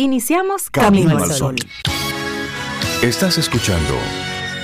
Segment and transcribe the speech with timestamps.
[0.00, 1.56] Iniciamos Camino, al Sol.
[3.02, 3.94] Estás escuchando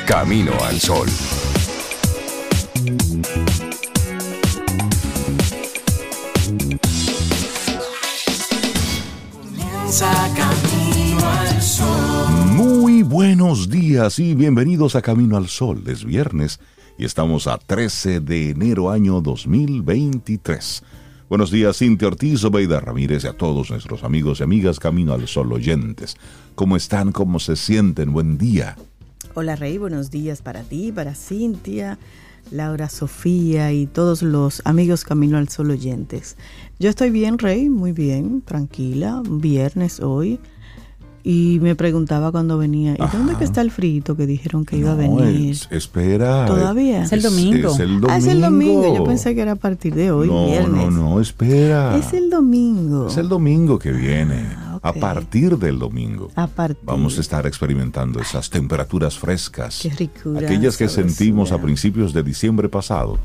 [0.07, 1.09] Camino al Sol.
[10.37, 12.47] Camino al Sol.
[12.53, 15.83] Muy buenos días y bienvenidos a Camino al Sol.
[15.89, 16.61] Es viernes
[16.97, 20.85] y estamos a 13 de enero año 2023.
[21.35, 25.27] Buenos días, Cintia Ortiz, Obeida Ramírez y a todos nuestros amigos y amigas Camino al
[25.27, 26.17] Sol oyentes.
[26.55, 27.11] ¿Cómo están?
[27.11, 28.13] ¿Cómo se sienten?
[28.13, 28.77] Buen día.
[29.35, 31.99] Hola Rey, buenos días para ti, para Cintia,
[32.53, 36.37] Laura, Sofía y todos los amigos Camino al Sol oyentes.
[36.79, 40.39] Yo estoy bien, Rey, muy bien, tranquila, viernes hoy.
[41.27, 44.93] Y me preguntaba cuando venía, ¿y dónde que está el frito que dijeron que iba
[44.93, 45.53] a venir?
[45.53, 46.45] es- espera.
[46.45, 47.03] Todavía.
[47.05, 47.71] Es el domingo.
[47.73, 48.09] Es, el domingo.
[48.11, 48.95] Ah, es el domingo.
[48.99, 50.71] Yo pensé que era a partir de hoy, no, viernes.
[50.71, 51.97] no, no, espera.
[51.97, 53.07] Es el domingo.
[53.09, 54.45] Es el domingo que viene.
[54.55, 54.71] Ah.
[54.83, 56.29] A partir del domingo.
[56.37, 56.85] A partir.
[56.85, 59.79] Vamos a estar experimentando esas temperaturas frescas.
[59.83, 61.17] Qué ricura, Aquellas que sabrosura.
[61.17, 63.19] sentimos a principios de diciembre pasado,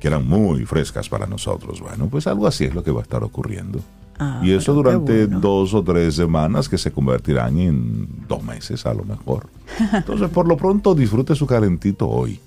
[0.00, 1.80] que eran muy frescas para nosotros.
[1.80, 3.80] Bueno, pues algo así es lo que va a estar ocurriendo.
[4.18, 5.40] Ah, y eso durante bueno.
[5.40, 9.46] dos o tres semanas que se convertirán en dos meses a lo mejor.
[9.92, 12.40] Entonces, por lo pronto, disfrute su calentito hoy.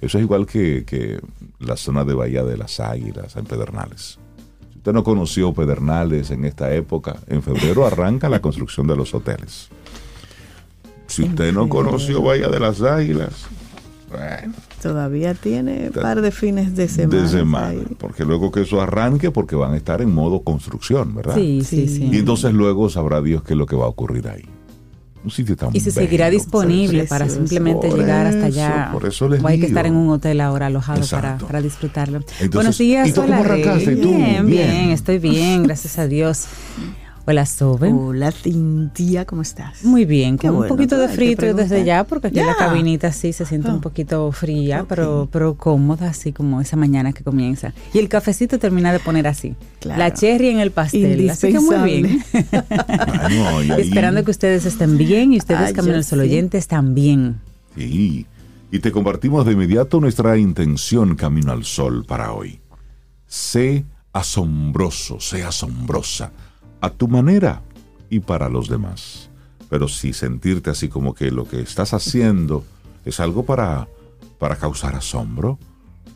[0.00, 1.20] Eso es igual que, que
[1.60, 4.18] la zona de Bahía de las Águilas, en Pedernales.
[4.70, 9.14] Si usted no conoció Pedernales en esta época, en febrero arranca la construcción de los
[9.14, 9.70] hoteles.
[11.06, 13.46] Si usted no conoció Bahía de las Águilas,
[14.10, 14.54] bueno,
[14.88, 17.22] Todavía tiene un par de fines de semana.
[17.22, 17.82] de semana, ahí.
[17.98, 21.34] porque luego que eso arranque, porque van a estar en modo construcción, ¿verdad?
[21.36, 21.96] Sí, sí, Sí.
[21.96, 22.08] sí.
[22.12, 24.44] Y entonces luego sabrá Dios qué es lo que va a ocurrir ahí.
[25.24, 28.90] Un sitio tan Y se seguirá bello, disponible para simplemente Por llegar hasta allá.
[28.92, 32.18] por eso les o hay que estar en un hotel ahora alojado para, para disfrutarlo.
[32.18, 33.86] Entonces, Buenos días, ¿y tú hola cómo arrancaste?
[33.86, 33.98] Rey.
[33.98, 34.08] ¿Y tú?
[34.14, 34.70] Bien, Bien.
[34.70, 36.44] bien, estoy bien, gracias a Dios.
[37.26, 37.90] Hola, Sobe.
[37.90, 39.82] Hola, Cintia, ¿cómo estás?
[39.82, 42.56] Muy bien, Qué con bueno, un poquito de frío desde ya, porque aquí la Ya.
[42.56, 43.72] cabinita sí se siente Ah.
[43.72, 47.72] un poquito fría, pero, pero cómoda, así como esa mañana que comienza.
[47.94, 49.54] Y el cafecito termina de poner así.
[49.80, 49.98] Claro.
[50.00, 51.30] La cherry en el pastel.
[51.30, 52.22] Así que muy bien.
[52.30, 56.26] Bueno, y ahí- Esperando que ustedes estén bien y ustedes, Camino al Sol sí.
[56.26, 57.40] oyentes, también.
[57.74, 58.26] Sí.
[58.70, 62.60] Y te compartimos de inmediato nuestra intención Camino al Sol para hoy.
[63.26, 66.30] Sé asombroso, sé asombrosa,
[66.84, 67.62] a tu manera
[68.10, 69.30] y para los demás.
[69.70, 72.64] Pero sí sentirte así como que lo que estás haciendo
[73.04, 73.88] es algo para,
[74.38, 75.58] para causar asombro.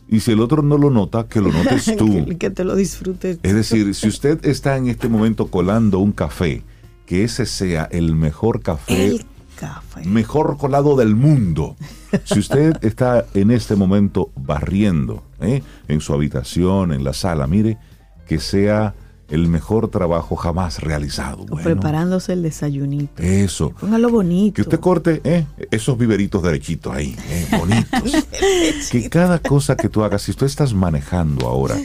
[0.08, 2.26] Y si el otro no lo nota, que lo notes tú.
[2.26, 3.38] que, que te lo disfrutes.
[3.42, 6.62] Es decir, si usted está en este momento colando un café,
[7.06, 9.24] que ese sea el mejor café, el
[9.58, 10.04] café.
[10.06, 11.76] mejor colado del mundo.
[12.24, 15.62] Si usted está en este momento barriendo ¿eh?
[15.88, 17.78] en su habitación, en la sala, mire,
[18.26, 18.94] que sea
[19.28, 21.42] el mejor trabajo jamás realizado.
[21.42, 23.22] O Bueno, preparándose el desayunito.
[23.22, 23.70] Eso.
[23.78, 24.54] Póngalo bonito.
[24.54, 25.44] Que usted corte ¿eh?
[25.70, 27.46] esos viveritos derechitos ahí, ¿eh?
[27.58, 28.26] bonitos.
[28.90, 31.76] que cada cosa que tú hagas, si tú estás manejando ahora,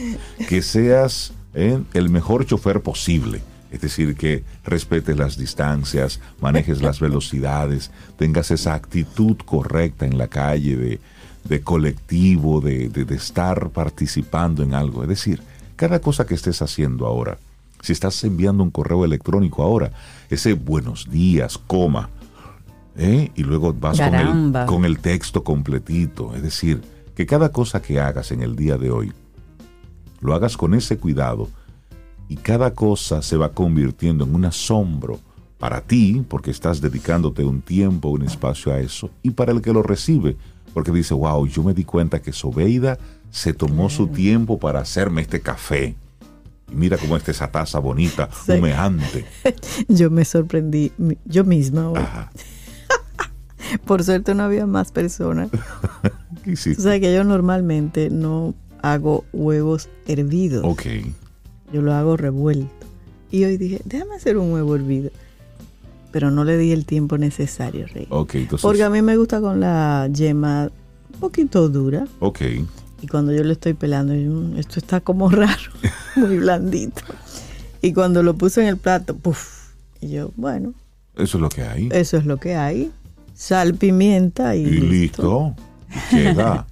[0.48, 1.80] que seas ¿eh?
[1.92, 3.42] el mejor chofer posible.
[3.70, 10.28] Es decir, que respetes las distancias, manejes las velocidades, tengas esa actitud correcta en la
[10.28, 11.00] calle de,
[11.48, 15.02] de colectivo, de, de- de estar participando en algo.
[15.02, 15.42] Es decir,
[15.76, 17.38] cada cosa que estés haciendo ahora,
[17.80, 19.92] si estás enviando un correo electrónico ahora,
[20.30, 22.08] ese buenos días, coma,
[22.96, 23.30] ¿eh?
[23.34, 26.34] y luego vas con el, con el texto completito.
[26.34, 26.82] Es decir,
[27.14, 29.12] que cada cosa que hagas en el día de hoy,
[30.20, 31.48] lo hagas con ese cuidado
[32.28, 35.20] y cada cosa se va convirtiendo en un asombro
[35.58, 39.72] para ti, porque estás dedicándote un tiempo, un espacio a eso, y para el que
[39.72, 40.36] lo recibe,
[40.72, 42.98] porque dice, wow, yo me di cuenta que Sobeida
[43.34, 45.96] se tomó su tiempo para hacerme este café.
[46.70, 48.52] Y mira cómo está esa taza bonita, Sí.
[48.52, 49.24] humeante.
[49.88, 50.92] Yo me sorprendí
[51.24, 51.90] yo misma.
[51.90, 51.98] hoy.
[51.98, 52.30] Ajá.
[53.86, 55.48] Por suerte no había más personas.
[55.52, 60.62] O sea que yo normalmente no hago huevos hervidos.
[60.64, 60.82] Ok.
[61.72, 62.70] Yo lo hago revuelto.
[63.32, 65.10] Y hoy dije, déjame hacer un huevo hervido.
[66.12, 68.06] Pero no le di el tiempo necesario, Rey.
[68.10, 68.62] Ok, entonces.
[68.62, 70.70] Porque a mí me gusta con la yema
[71.14, 72.06] un poquito dura.
[72.20, 72.42] Ok.
[73.04, 75.70] Y cuando yo lo estoy pelando, yo, "Mm, esto está como raro,
[76.16, 77.02] muy blandito.
[77.82, 79.74] Y cuando lo puse en el plato, puff.
[80.00, 80.72] Y yo, bueno,
[81.14, 81.90] Eso es lo que hay.
[81.92, 82.90] eso es lo que hay.
[83.34, 85.54] Sal, pimienta y, y listo.
[86.10, 86.66] Queda.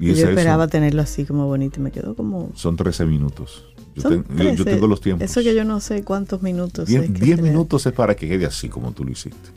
[0.00, 0.28] Y yo eso.
[0.30, 2.50] esperaba tenerlo así como bonito y me quedó como...
[2.56, 3.64] Son 13 minutos.
[3.94, 4.64] Yo, son ten- yo- yo 13.
[4.64, 5.30] tengo los tiempos.
[5.30, 6.88] Eso que yo no sé cuántos minutos.
[6.88, 9.12] Diez- es que 10 se le- minutos es para que quede así como tú lo
[9.12, 9.50] hiciste.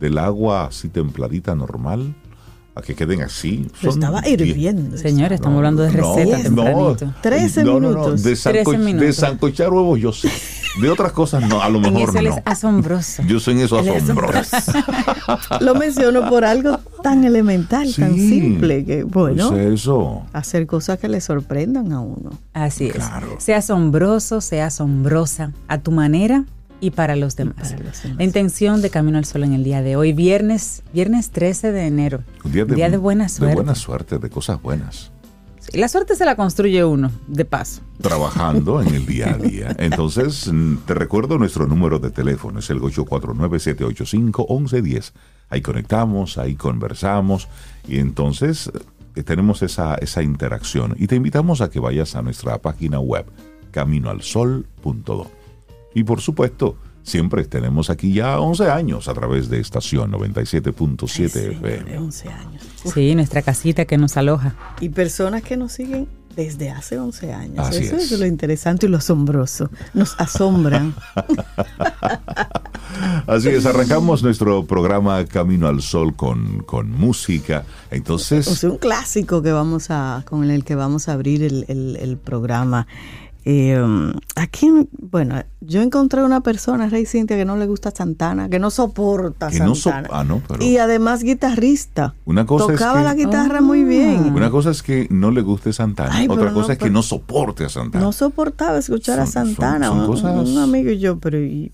[0.00, 2.14] Del agua así templadita normal
[2.74, 3.66] a que queden así.
[3.80, 4.40] Pero estaba 10.
[4.40, 4.96] hirviendo.
[4.96, 6.42] Señores, estamos hablando de No, receta no,
[6.94, 7.14] tempranito.
[7.22, 8.22] 13 no, no, no, minutos.
[8.22, 9.06] De, sanco- 13 minutos.
[9.06, 10.30] de sancochar huevos yo sé.
[10.80, 12.36] De otras cosas no, a lo En mejor eso él no.
[12.36, 13.22] es asombroso.
[13.24, 14.56] Yo soy en eso Él es asombroso.
[15.60, 20.22] Lo menciono por algo tan elemental, tan simple, que bueno, Es eso.
[20.32, 22.30] hacer cosas que le sorprendan a uno.
[22.54, 22.94] Así es.
[22.94, 23.36] Claro.
[23.38, 26.44] Sea asombroso, sea asombrosa, a tu manera
[26.82, 27.72] y para los demás.
[27.72, 28.18] para los demás.
[28.18, 31.86] La intención de Camino al Sol en el día de hoy, viernes, viernes 13 de
[31.86, 32.24] enero.
[32.44, 33.50] Un día de, Día de buena suerte.
[33.50, 35.12] De buena suerte, de cosas buenas.
[35.60, 37.82] Sí, la suerte se la construye uno, de paso.
[38.00, 39.76] Trabajando en el día a día.
[39.78, 45.12] Entonces, mm, te recuerdo nuestro número de teléfono, es el 849-785-1110.
[45.50, 47.46] Ahí conectamos, ahí conversamos
[47.86, 48.72] y entonces
[49.14, 50.96] eh, tenemos esa, esa interacción.
[50.98, 53.26] Y te invitamos a que vayas a nuestra página web,
[53.70, 55.41] caminoalsol.do.
[55.94, 61.52] Y por supuesto, siempre tenemos aquí ya 11 años a través de estación 97.7 De
[61.52, 61.98] FM.
[61.98, 62.62] 11 años.
[62.94, 64.54] Sí, nuestra casita que nos aloja.
[64.80, 67.58] Y personas que nos siguen desde hace 11 años.
[67.68, 68.10] Así Eso es.
[68.12, 68.18] es.
[68.18, 69.68] lo interesante y lo asombroso.
[69.94, 70.94] Nos asombran.
[73.26, 77.64] Así es, arrancamos nuestro programa Camino al Sol con, con música.
[77.90, 81.64] Entonces, O sea, un clásico que vamos a, con el que vamos a abrir el,
[81.68, 82.86] el- el programa.
[83.44, 83.76] Eh,
[84.36, 88.70] aquí, bueno, yo encontré una persona, Rey Cintia, que no le gusta Santana, que no
[88.70, 90.08] soporta Que no so- Santana.
[90.20, 92.14] ah, no, pero- Y además guitarrista.
[92.24, 94.32] Una cosa es Tocaba que- la guitarra muy bien.
[94.34, 97.02] una cosa es que no le guste Santana, Ay, otra cosa no, es que no
[97.02, 98.04] soporte a Santana.
[98.04, 99.88] No soportaba escuchar a Son- son- Santana.
[99.88, 101.72] son un, cosas- un amigo y yo, pero y-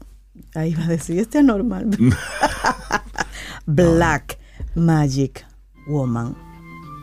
[0.54, 1.90] ahí va a decir, este es normal.
[3.66, 4.38] Black
[4.74, 5.44] Magic
[5.86, 6.34] Woman.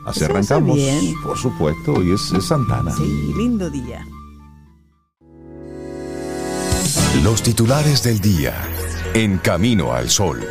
[0.07, 1.13] Así eso arrancamos, bien.
[1.23, 2.91] por supuesto, y es, es Santana.
[2.91, 4.05] Sí, lindo día.
[7.23, 8.53] Los titulares del día
[9.13, 10.41] en Camino al Sol.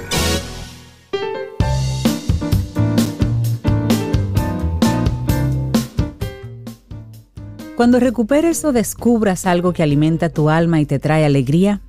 [7.76, 11.82] Cuando recuperes o descubras algo que alimenta tu alma y te trae alegría,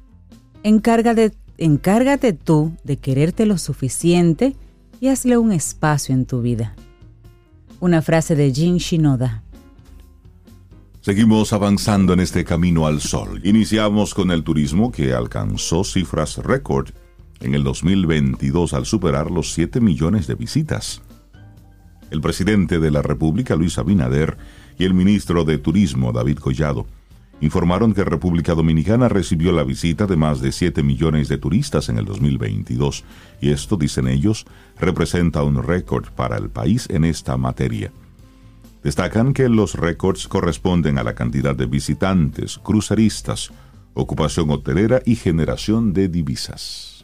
[0.63, 4.55] encárgate, encárgate tú de quererte lo suficiente
[4.99, 6.75] y hazle un espacio en tu vida.
[7.79, 9.44] Una frase de Jin Shinoda.
[11.05, 13.39] Seguimos avanzando en este camino al sol.
[13.43, 16.89] Iniciamos con el turismo que alcanzó cifras récord
[17.41, 21.03] en el 2022 al superar los 7 millones de visitas.
[22.09, 24.35] El presidente de la República, Luis Abinader,
[24.79, 26.87] y el ministro de Turismo, David Collado,
[27.39, 31.99] informaron que República Dominicana recibió la visita de más de 7 millones de turistas en
[31.99, 33.03] el 2022,
[33.41, 34.47] y esto, dicen ellos,
[34.79, 37.91] representa un récord para el país en esta materia.
[38.85, 43.49] Destacan que los récords corresponden a la cantidad de visitantes, cruceristas,
[43.95, 47.03] ocupación hotelera y generación de divisas.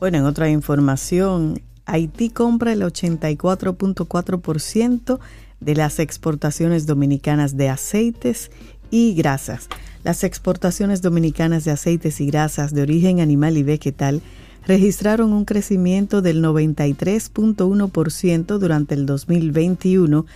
[0.00, 5.20] Bueno, en otra información, Haití compra el 84.4%
[5.60, 8.50] de las exportaciones dominicanas de aceites
[8.90, 9.68] y grasas.
[10.02, 14.20] Las exportaciones dominicanas de aceites y grasas de origen animal y vegetal
[14.66, 20.26] registraron un crecimiento del 93.1% durante el 2021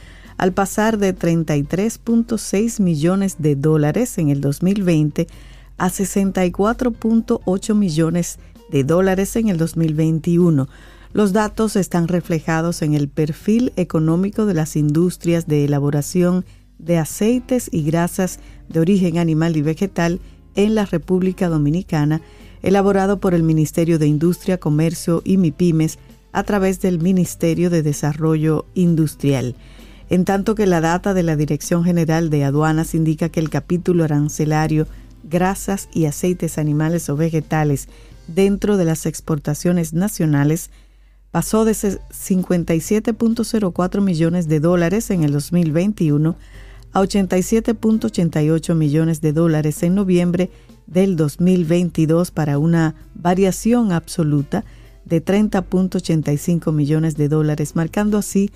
[0.41, 5.27] al pasar de 33.6 millones de dólares en el 2020
[5.77, 8.39] a 64.8 millones
[8.71, 10.67] de dólares en el 2021.
[11.13, 16.47] Los datos están reflejados en el perfil económico de las industrias de elaboración
[16.79, 18.41] de aceites y grasas
[18.71, 20.21] de origen animal y vegetal
[20.55, 22.23] en la República Dominicana,
[22.63, 25.99] elaborado por el Ministerio de Industria, Comercio y MIPIMES
[26.33, 29.55] a través del Ministerio de Desarrollo Industrial.
[30.11, 34.03] En tanto que la data de la Dirección General de Aduanas indica que el capítulo
[34.03, 34.89] arancelario
[35.23, 37.87] grasas y aceites animales o vegetales
[38.27, 40.71] dentro de las exportaciones nacionales
[41.31, 46.35] pasó de 57.04 millones de dólares en el 2021
[46.93, 50.51] a 87.88 millones de dólares en noviembre
[50.89, 54.65] del 2022 para una variación absoluta
[55.05, 58.51] de 30.85 millones de dólares, marcando así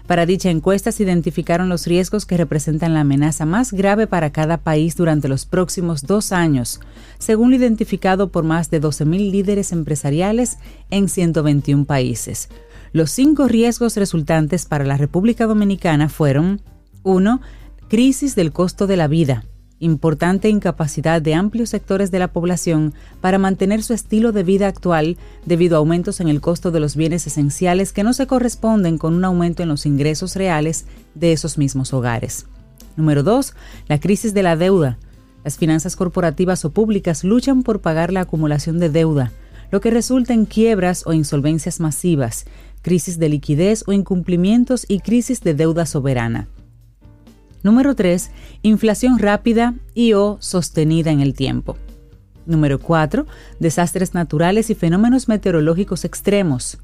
[0.07, 4.57] Para dicha encuesta se identificaron los riesgos que representan la amenaza más grave para cada
[4.57, 6.81] país durante los próximos dos años,
[7.19, 10.57] según lo identificado por más de 12.000 líderes empresariales
[10.89, 12.49] en 121 países.
[12.91, 16.61] Los cinco riesgos resultantes para la República Dominicana fueron
[17.03, 17.41] 1.
[17.87, 19.45] Crisis del costo de la vida,
[19.83, 25.17] importante incapacidad de amplios sectores de la población para mantener su estilo de vida actual
[25.45, 29.13] debido a aumentos en el costo de los bienes esenciales que no se corresponden con
[29.13, 30.85] un aumento en los ingresos reales
[31.15, 32.45] de esos mismos hogares.
[32.95, 33.53] Número 2.
[33.87, 34.97] La crisis de la deuda.
[35.43, 39.31] Las finanzas corporativas o públicas luchan por pagar la acumulación de deuda,
[39.71, 42.45] lo que resulta en quiebras o insolvencias masivas,
[42.81, 46.47] crisis de liquidez o incumplimientos y crisis de deuda soberana.
[47.63, 48.29] Número 3.
[48.61, 51.77] Inflación rápida y o sostenida en el tiempo.
[52.45, 53.25] Número 4.
[53.59, 56.77] Desastres naturales y fenómenos meteorológicos extremos.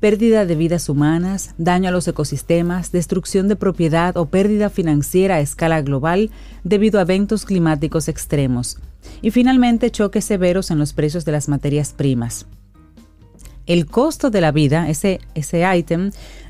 [0.00, 5.40] Pérdida de vidas humanas, daño a los ecosistemas, destrucción de propiedad o pérdida financiera a
[5.40, 6.30] escala global
[6.64, 8.78] debido a eventos climáticos extremos.
[9.22, 12.46] Y finalmente choques severos en los precios de las materias primas.
[13.66, 15.64] El costo de la vida, ese, ese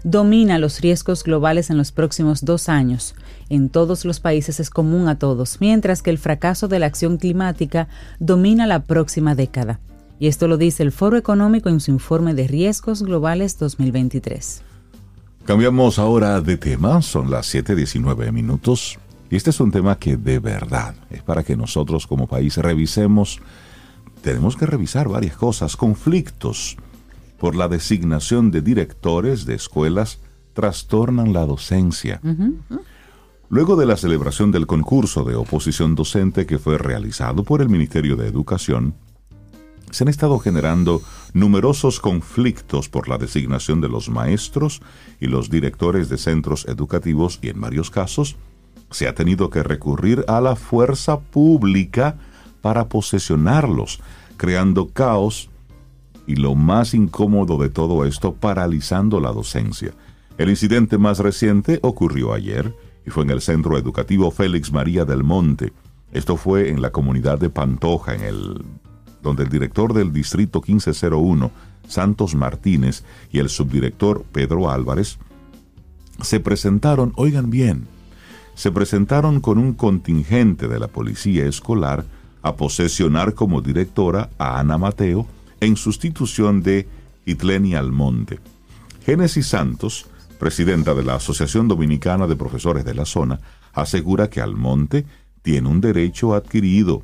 [0.05, 3.15] domina los riesgos globales en los próximos dos años.
[3.49, 7.17] En todos los países es común a todos, mientras que el fracaso de la acción
[7.17, 9.81] climática domina la próxima década.
[10.19, 14.61] Y esto lo dice el Foro Económico en su informe de riesgos globales 2023.
[15.47, 18.99] Cambiamos ahora de tema, son las 7.19 minutos.
[19.31, 23.41] Y este es un tema que de verdad es para que nosotros como país revisemos.
[24.21, 26.77] Tenemos que revisar varias cosas, conflictos
[27.39, 30.21] por la designación de directores de escuelas
[30.55, 32.21] trastornan la docencia.
[33.49, 38.17] Luego de la celebración del concurso de oposición docente que fue realizado por el Ministerio
[38.17, 38.95] de Educación,
[39.91, 41.01] se han estado generando
[41.33, 44.83] numerosos conflictos por la designación de los maestros
[45.21, 48.37] y los directores de centros educativos y en varios casos
[48.91, 52.17] se ha tenido que recurrir a la fuerza pública
[52.61, 54.01] para posesionarlos,
[54.37, 55.51] creando caos
[56.27, 59.93] y lo más incómodo de todo esto, paralizando la docencia.
[60.39, 62.75] El incidente más reciente ocurrió ayer
[63.07, 65.73] y fue en el Centro Educativo Félix María del Monte.
[66.13, 68.65] Esto fue en la comunidad de Pantoja, en el,
[69.23, 71.51] donde el director del Distrito 1501,
[71.87, 75.19] Santos Martínez, y el subdirector Pedro Álvarez
[76.21, 77.87] se presentaron, oigan bien,
[78.55, 82.05] se presentaron con un contingente de la policía escolar
[82.43, 85.27] a posesionar como directora a Ana Mateo,
[85.61, 86.89] en sustitución de
[87.25, 88.41] Itleni Almonte.
[89.05, 90.07] Génesis Santos,
[90.39, 93.41] presidenta de la Asociación Dominicana de Profesores de la Zona,
[93.73, 95.07] asegura que Almonte
[95.43, 97.03] tiene un derecho adquirido.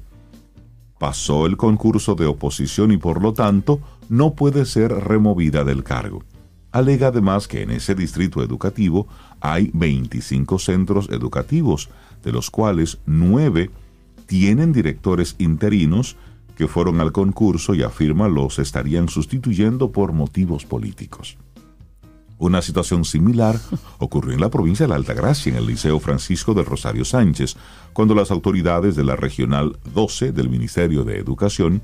[0.99, 6.23] Pasó el concurso de oposición y por lo tanto no puede ser removida del cargo.
[6.73, 9.07] Alega además que en ese distrito educativo
[9.41, 11.91] hay 25 centros educativos,
[12.25, 13.71] de los cuales 9
[14.27, 16.17] tienen directores interinos
[16.57, 21.37] que fueron al concurso y afirma los estarían sustituyendo por motivos políticos.
[22.39, 23.59] Una situación similar
[23.99, 27.57] ocurrió en la provincia de la Altagracia, en el Liceo Francisco de Rosario Sánchez,
[27.93, 31.83] cuando las autoridades de la Regional 12 del Ministerio de Educación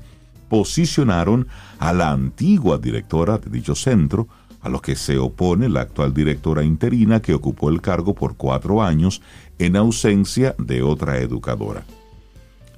[0.49, 1.47] posicionaron
[1.79, 4.27] a la antigua directora de dicho centro,
[4.61, 8.83] a lo que se opone la actual directora interina que ocupó el cargo por cuatro
[8.83, 9.21] años
[9.59, 11.85] en ausencia de otra educadora.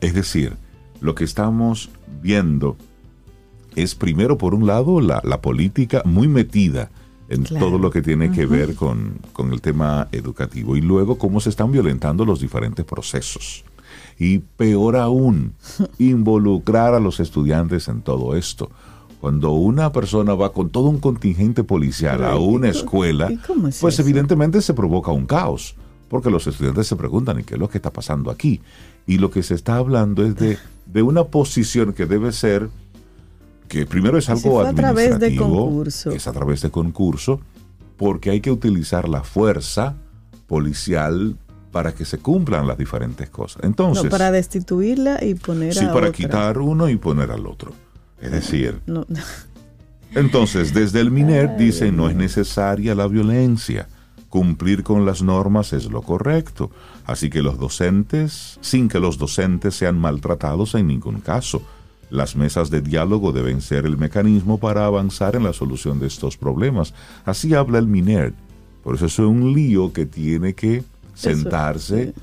[0.02, 0.56] Es decir,
[1.02, 1.90] lo que estamos
[2.22, 2.78] viendo
[3.76, 6.90] es primero, por un lado, la, política muy metida
[7.30, 11.40] en todo lo que tiene que ver con, con, el tema educativo y luego cómo
[11.40, 13.64] se están violentando los diferentes procesos.
[14.20, 15.54] Y peor aún,
[15.98, 18.70] involucrar a los estudiantes en todo esto.
[19.22, 23.32] Cuando una persona va con todo un contingente policial a una escuela,
[23.80, 25.76] pues evidentemente se provoca un caos,
[26.10, 28.62] porque los estudiantes se preguntan, ¿y qué es lo que está pasando aquí?
[29.06, 30.58] Y lo que se está hablando es de
[30.92, 32.70] de una posición que debe ser,
[33.68, 36.12] que primero es algo administrativo, a través de concurso.
[36.12, 37.40] es a través de concurso,
[37.98, 39.96] porque hay que utilizar la fuerza
[40.48, 41.38] policial
[41.72, 43.64] para que se cumplan las diferentes cosas.
[43.64, 47.72] Entonces, para destituirla y poner sí, para quitar uno y poner al otro.
[48.22, 48.82] Es decir,
[50.14, 53.88] entonces desde el MINER dicen no es necesaria la violencia
[54.32, 56.72] cumplir con las normas es lo correcto.
[57.06, 61.62] Así que los docentes, sin que los docentes sean maltratados en ningún caso.
[62.10, 66.36] las mesas de diálogo deben ser el mecanismo para avanzar en la solución de estos
[66.36, 66.94] problemas.
[67.24, 68.34] Así habla el MINER.
[68.84, 70.84] Por eso es un lío que tiene que
[71.14, 72.14] sentarse.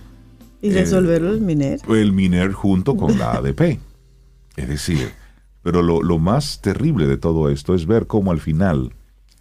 [0.60, 1.80] y resolverlo el MINER.
[1.88, 3.78] El MINER junto con la ADP.
[4.56, 5.10] es decir,
[5.62, 8.92] pero lo, lo más terrible de todo esto es ver cómo al final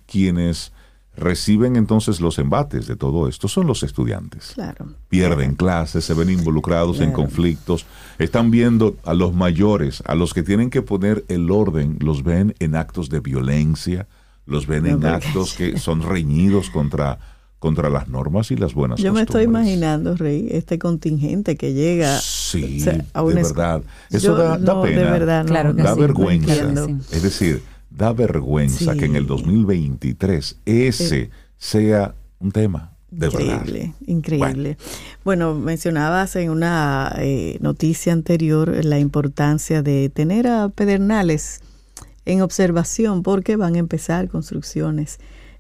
[0.06, 0.72] quienes
[1.18, 4.52] reciben entonces los embates de todo esto son los estudiantes.
[4.54, 4.88] Claro.
[5.10, 7.86] Pierden clases, se ven involucrados en conflictos,
[8.20, 12.56] están viendo a los mayores, a los que tienen que poner el orden, los ven
[12.60, 14.08] en actos de violencia,
[14.46, 17.20] los ven en actos que son reñidos contra
[17.60, 22.20] contra las normas y las buenas Yo me estoy imaginando, Rey, este contingente que llega
[22.20, 23.82] sí, a de verdad.
[24.12, 26.54] Eso da, pena, de verdad, da vergüenza.
[27.12, 32.94] es decir, da vergüenza que en el 2023 ese sea un tema.
[33.10, 34.78] De increíble, increíble.
[35.24, 35.56] Bueno.
[35.56, 41.62] mencionabas en una eh, noticia anterior la importancia de tener a Pedernales
[42.26, 45.20] en observación porque van a empezar construcciones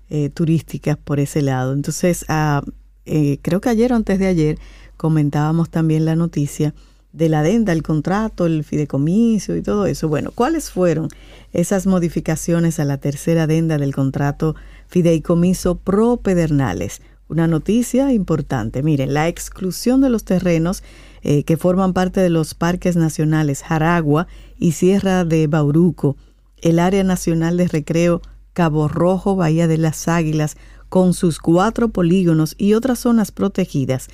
[0.09, 1.73] eh, turísticas por ese lado.
[1.73, 2.61] Entonces, ah,
[3.05, 4.59] eh, creo que ayer o antes de ayer
[4.97, 6.73] comentábamos también la noticia
[7.13, 10.07] de la adenda, el contrato, el fideicomiso y todo eso.
[10.07, 11.09] Bueno, ¿cuáles fueron
[11.53, 14.55] esas modificaciones a la tercera adenda del contrato
[14.87, 17.01] fideicomiso pro Pedernales?
[17.29, 18.83] Una noticia importante.
[18.83, 20.83] Miren, la exclusión de los terrenos
[21.23, 26.15] eh, que forman parte de los parques nacionales Jaragua y Sierra de Bauruco,
[26.61, 28.21] el área nacional de recreo
[28.53, 30.55] Cabo Rojo, Bahía de las Águilas,
[30.89, 34.07] con sus cuatro polígonos y otras zonas protegidas,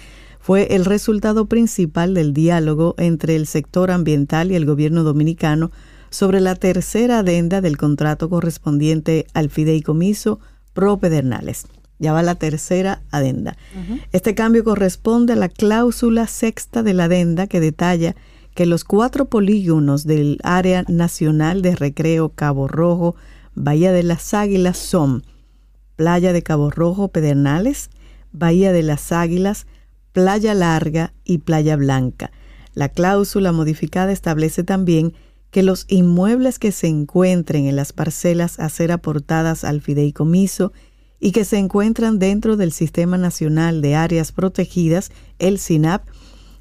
[0.43, 5.71] fue el resultado principal del diálogo entre el sector ambiental y el gobierno dominicano
[6.09, 10.41] sobre la tercera adenda del contrato correspondiente al fideicomiso
[10.73, 11.65] pro Pedernales.
[11.97, 13.55] Ya va la tercera adenda.
[14.12, 18.13] Este cambio corresponde a la cláusula sexta de la adenda que detalla
[18.53, 23.15] que los cuatro polígonos del área nacional de recreo Cabo Rojo,
[23.55, 25.23] Bahía de las Águilas son
[25.95, 27.89] Playa de Cabo Rojo, Pedernales,
[28.33, 29.67] Bahía de las Águilas,
[30.13, 32.32] Playa Larga y Playa Blanca.
[32.74, 35.13] La cláusula modificada establece también
[35.51, 40.71] que los inmuebles que se encuentren en las parcelas a ser aportadas al fideicomiso
[41.19, 46.08] y que se encuentran dentro del Sistema Nacional de Áreas Protegidas, el SINAP,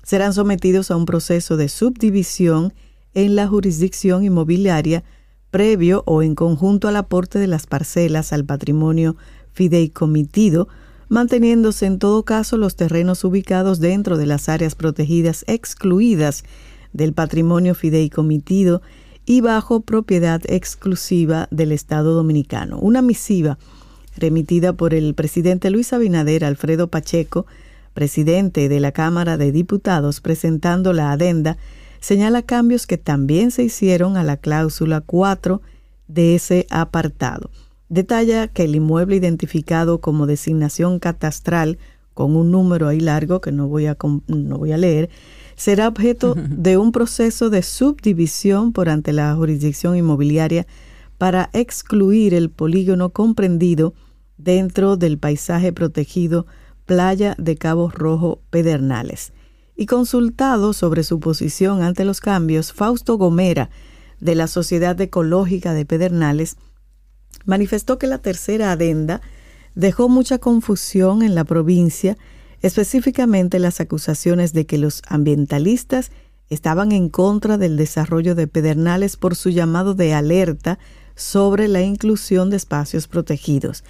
[0.03, 2.75] serán sometidos a un proceso de subdivisión
[3.15, 5.05] en la jurisdicción inmobiliaria
[5.51, 9.17] previo o en conjunto al aporte de las parcelas al patrimonio
[9.53, 10.69] fideicomitido
[11.13, 16.43] manteniéndose en todo caso los terrenos ubicados dentro de las áreas protegidas excluidas
[16.95, 18.81] del patrimonio fideicomitido
[19.27, 22.79] y bajo propiedad exclusiva del Estado dominicano.
[22.79, 23.59] Una misiva
[24.17, 27.45] remitida por el presidente Luis Abinader Alfredo Pacheco,
[27.93, 31.59] presidente de la Cámara de Diputados, presentando la adenda,
[32.01, 35.61] señala cambios que también se hicieron a la cláusula 4
[36.09, 37.51] de ese apartado
[37.93, 41.79] detalla que el inmueble identificado como designación catastral
[42.15, 45.11] con un número ahí largo que no voy a, no voy a leer,
[45.57, 50.67] será objeto de un proceso de subdivisión por ante la jurisdicción inmobiliaria
[51.19, 53.93] para excluir el polígono comprendido
[54.39, 56.47] dentro del paisaje protegido
[56.87, 59.35] Playa de Cabo Rojo Pedernales.
[59.77, 63.69] Y consultado sobre su posición ante los cambios, Fausto Gomera,
[64.19, 66.57] de la Sociedad Ecológica de Pedernales,
[67.45, 69.21] manifestó que la tercera adenda
[69.75, 72.17] dejó mucha confusión en la provincia,
[72.61, 76.11] específicamente las acusaciones de que los ambientalistas
[76.49, 80.79] estaban en contra del desarrollo de Pedernales por su llamado de alerta
[81.15, 83.85] sobre la inclusión de espacios protegidos.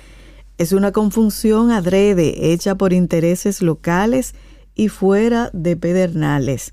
[0.58, 4.34] Es una confusión adrede hecha por intereses locales
[4.74, 6.72] y fuera de Pedernales.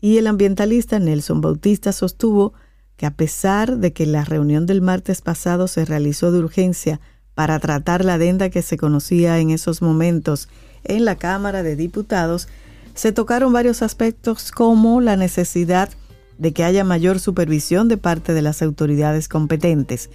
[0.00, 2.52] Y el ambientalista Nelson Bautista sostuvo
[2.96, 7.00] que a pesar de que la reunión del martes pasado se realizó de urgencia
[7.34, 10.48] para tratar la adenda que se conocía en esos momentos
[10.84, 12.48] en la Cámara de Diputados,
[12.94, 15.90] se tocaron varios aspectos como la necesidad
[16.38, 20.10] de que haya mayor supervisión de parte de las autoridades competentes,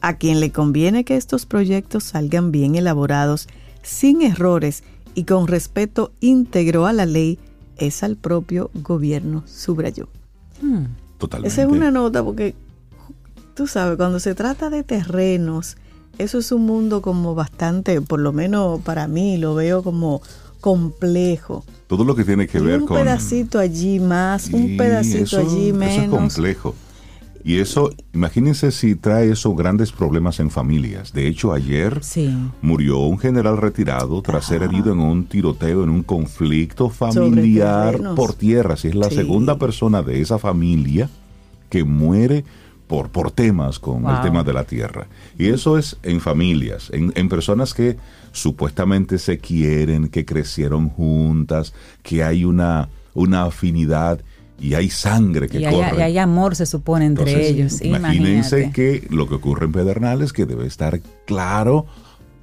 [0.00, 3.48] a quien le conviene que estos proyectos salgan bien elaborados,
[3.82, 4.84] sin errores
[5.14, 7.38] y con respeto íntegro a la ley,
[7.76, 10.08] es al propio gobierno, subrayó.
[10.62, 10.86] Hmm.
[11.44, 12.54] Esa es una nota porque,
[13.54, 15.76] tú sabes, cuando se trata de terrenos,
[16.18, 20.22] eso es un mundo como bastante, por lo menos para mí, lo veo como
[20.60, 21.64] complejo.
[21.86, 22.96] Todo lo que tiene que ver con...
[22.96, 25.94] Un pedacito allí más, un pedacito allí menos.
[25.94, 26.74] Eso es complejo.
[27.46, 31.12] Y eso, imagínense si trae eso grandes problemas en familias.
[31.12, 32.00] De hecho, ayer
[32.62, 38.32] murió un general retirado tras ser herido en un tiroteo, en un conflicto familiar por
[38.32, 38.78] tierra.
[38.78, 41.10] Si es la segunda persona de esa familia
[41.68, 42.46] que muere
[42.86, 45.06] por, por temas con el tema de la tierra.
[45.38, 47.98] Y eso es en familias, en, en personas que
[48.32, 54.20] supuestamente se quieren, que crecieron juntas, que hay una, una afinidad
[54.60, 55.84] y hay sangre que y corre.
[55.84, 57.82] Hay, y hay amor, se supone, entre Entonces, ellos.
[57.82, 58.72] Imagínense Imagínate.
[58.72, 61.86] que lo que ocurre en Pedernales que debe estar claro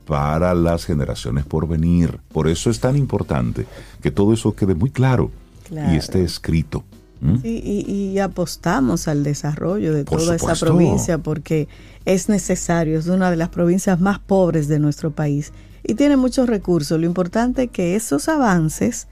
[0.05, 2.19] para las generaciones por venir.
[2.33, 3.65] Por eso es tan importante
[4.01, 5.31] que todo eso quede muy claro,
[5.69, 5.93] Claro.
[5.93, 6.83] y esté escrito.
[7.21, 7.35] ¿Mm?
[7.43, 10.51] Sí, y, y apostamos al desarrollo de Por toda supuesto.
[10.53, 11.67] esa provincia porque
[12.03, 16.49] es necesario, es una de las provincias más pobres de nuestro país y tiene muchos
[16.49, 16.99] recursos.
[16.99, 19.07] Lo importante es que esos avances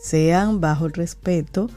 [0.00, 1.70] sean bajo el respeto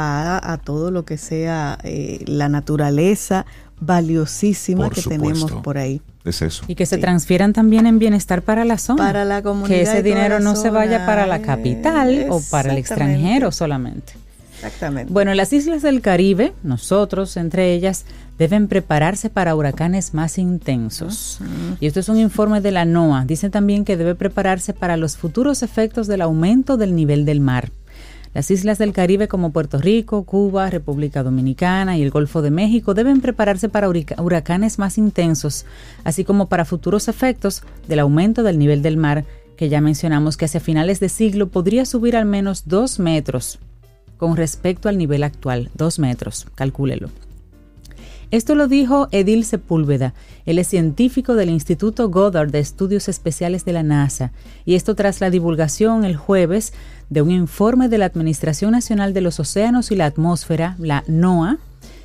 [0.00, 3.46] a, a todo lo que sea eh, la naturaleza
[3.80, 5.24] valiosísima Por que supuesto.
[5.46, 6.00] tenemos por ahí.
[6.24, 6.64] Es eso.
[6.68, 7.00] Y que se Sí.
[7.00, 9.04] transfieran también en bienestar para la zona.
[9.04, 9.68] Para la comunidad.
[9.76, 14.12] que ese dinero no se vaya para la capital o para el extranjero solamente.
[14.56, 15.10] Exactamente.
[15.10, 18.04] Bueno, las islas del Caribe, nosotros entre ellas,
[18.38, 21.38] deben prepararse para huracanes más intensos.
[21.80, 23.24] Y esto es un informe de la NOAA.
[23.24, 27.70] Dice también que debe prepararse para los futuros efectos del aumento del nivel del mar.
[28.32, 32.94] Las islas del Caribe como Puerto Rico, Cuba, República Dominicana y el Golfo de México
[32.94, 35.66] deben prepararse para huracanes más intensos,
[36.04, 39.24] así como para futuros efectos del aumento del nivel del mar,
[39.56, 43.58] que ya mencionamos que hacia finales de siglo podría subir al menos dos metros
[44.16, 47.08] con respecto al nivel actual, dos metros, calcúlelo.
[48.30, 50.14] Esto lo dijo Edil Sepúlveda,
[50.46, 54.30] él es científico del Instituto Goddard de Estudios Especiales de la NASA,
[54.64, 56.72] y esto tras la divulgación el jueves
[57.08, 61.58] de un informe de la Administración Nacional de los Océanos y la Atmósfera, la NOAA,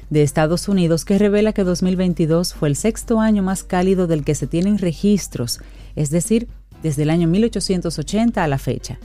[0.10, 4.34] de Estados Unidos, que revela que 2022 fue el sexto año más cálido del que
[4.34, 5.60] se tienen registros,
[5.96, 6.48] es decir,
[6.82, 8.98] desde el año 1880 a la fecha.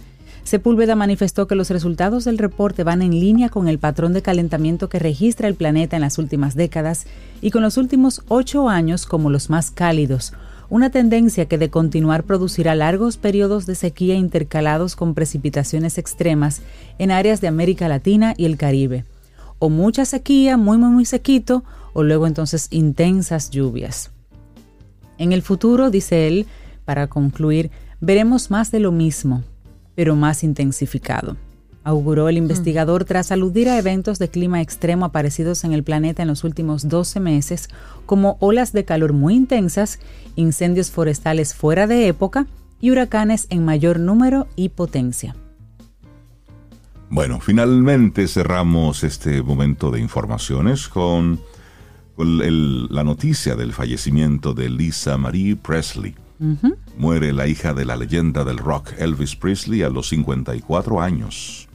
[0.44, 4.88] Sepúlveda manifestó que los resultados del reporte van en línea con el patrón de calentamiento
[4.88, 7.06] que registra el planeta en las últimas décadas
[7.40, 10.32] y con los últimos ocho años como los más cálidos,
[10.70, 16.62] una tendencia que de continuar producirá largos periodos de sequía intercalados con precipitaciones extremas
[16.98, 19.04] en áreas de América Latina y el Caribe.
[19.58, 24.10] O mucha sequía, muy muy muy sequito, o luego entonces intensas lluvias.
[25.18, 26.46] En el futuro, dice él,
[26.84, 29.42] para concluir, veremos más de lo mismo,
[29.94, 31.36] pero más intensificado.
[31.82, 36.28] Auguró el investigador tras aludir a eventos de clima extremo aparecidos en el planeta en
[36.28, 37.68] los últimos 12 meses,
[38.04, 39.98] como olas de calor muy intensas,
[40.36, 42.46] incendios forestales fuera de época
[42.82, 45.34] y huracanes en mayor número y potencia.
[47.08, 51.40] Bueno, finalmente cerramos este momento de informaciones con,
[52.14, 56.14] con el- la noticia del fallecimiento de Lisa Marie Presley.
[56.96, 61.68] Muere la hija de la leyenda del rock Elvis Presley a los 54 años.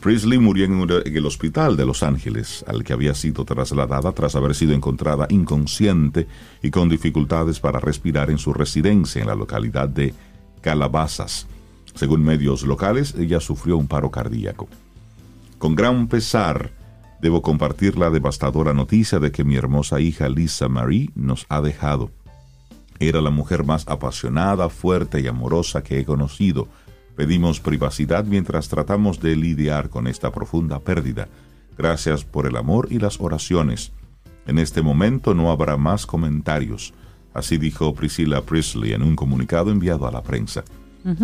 [0.00, 4.54] Presley murió en, el hospital de Los Ángeles, al que había sido trasladada tras haber
[4.54, 6.26] sido encontrada inconsciente
[6.62, 10.12] y con dificultades para respirar en su residencia en la localidad de
[10.60, 11.46] Calabazas.
[11.94, 14.68] Según medios locales, ella sufrió un paro cardíaco.
[15.58, 16.72] Con gran pesar,
[17.22, 22.10] debo compartir la devastadora noticia de que mi hermosa hija Lisa Marie nos ha dejado.
[23.00, 26.68] Era la mujer más apasionada, fuerte y amorosa que he conocido.
[27.16, 31.28] Pedimos privacidad mientras tratamos de lidiar con esta profunda pérdida.
[31.76, 33.92] Gracias por el amor y las oraciones.
[34.46, 36.92] En este momento no habrá más comentarios.
[37.32, 40.64] Así dijo Priscilla Presley en un comunicado enviado a la prensa.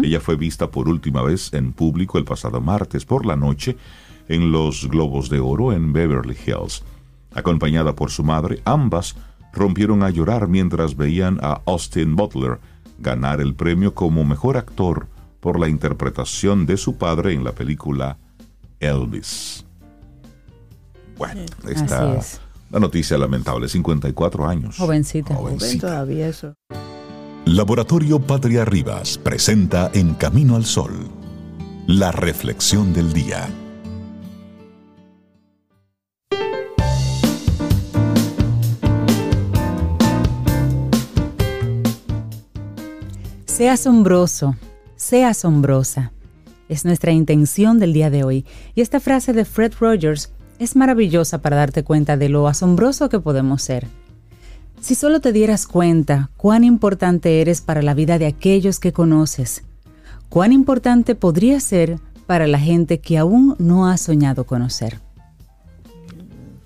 [0.02, 3.78] Ella fue vista por última vez en público el pasado martes por la noche
[4.28, 6.82] en los Globos de Oro en Beverly Hills.
[7.32, 9.16] Acompañada por su madre, ambas
[9.52, 12.58] rompieron a llorar mientras veían a Austin Butler
[12.98, 15.08] ganar el premio como mejor actor
[15.40, 18.18] por la interpretación de su padre en la película
[18.78, 19.64] Elvis.
[21.16, 22.40] Bueno, esta es.
[22.70, 24.76] la noticia lamentable, 54 años.
[24.76, 25.34] Jovencita.
[25.34, 25.86] Ven Jovencita.
[25.88, 26.54] todavía eso.
[27.44, 30.92] Laboratorio Patria Rivas presenta En Camino al Sol,
[31.86, 33.48] la reflexión del día.
[43.60, 44.56] Sea asombroso,
[44.96, 46.12] sea asombrosa.
[46.70, 48.46] Es nuestra intención del día de hoy.
[48.74, 53.20] Y esta frase de Fred Rogers es maravillosa para darte cuenta de lo asombroso que
[53.20, 53.86] podemos ser.
[54.80, 59.62] Si solo te dieras cuenta cuán importante eres para la vida de aquellos que conoces,
[60.30, 65.00] cuán importante podría ser para la gente que aún no ha soñado conocer.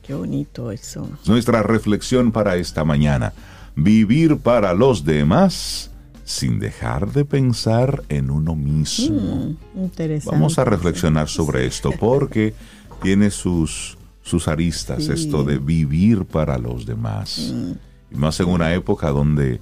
[0.01, 1.11] Qué bonito eso.
[1.27, 3.33] Nuestra reflexión para esta mañana.
[3.75, 5.91] Vivir para los demás
[6.25, 9.55] sin dejar de pensar en uno mismo.
[9.77, 10.35] Interesante.
[10.35, 12.55] Vamos a reflexionar sobre esto porque
[13.03, 17.53] tiene sus, sus aristas, esto de vivir para los demás.
[17.55, 17.73] Mm.
[18.13, 19.61] Y más en una época donde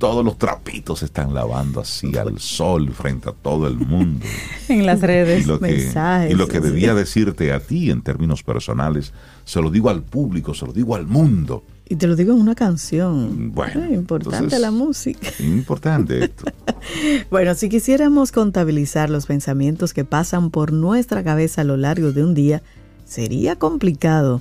[0.00, 4.24] todos los trapitos se están lavando así al sol frente a todo el mundo.
[4.68, 5.44] en las redes.
[5.44, 9.12] Y lo que, Mensajes, y lo que debía decirte a ti en términos personales,
[9.44, 11.62] se lo digo al público, se lo digo al mundo.
[11.90, 13.52] Y te lo digo en una canción.
[13.52, 15.28] Bueno, importante entonces- la música.
[15.40, 16.44] Importante esto.
[17.30, 22.24] Bueno, si quisiéramos contabilizar los pensamientos que pasan por nuestra cabeza a lo largo de
[22.24, 22.62] un día,
[23.04, 24.40] sería complicado.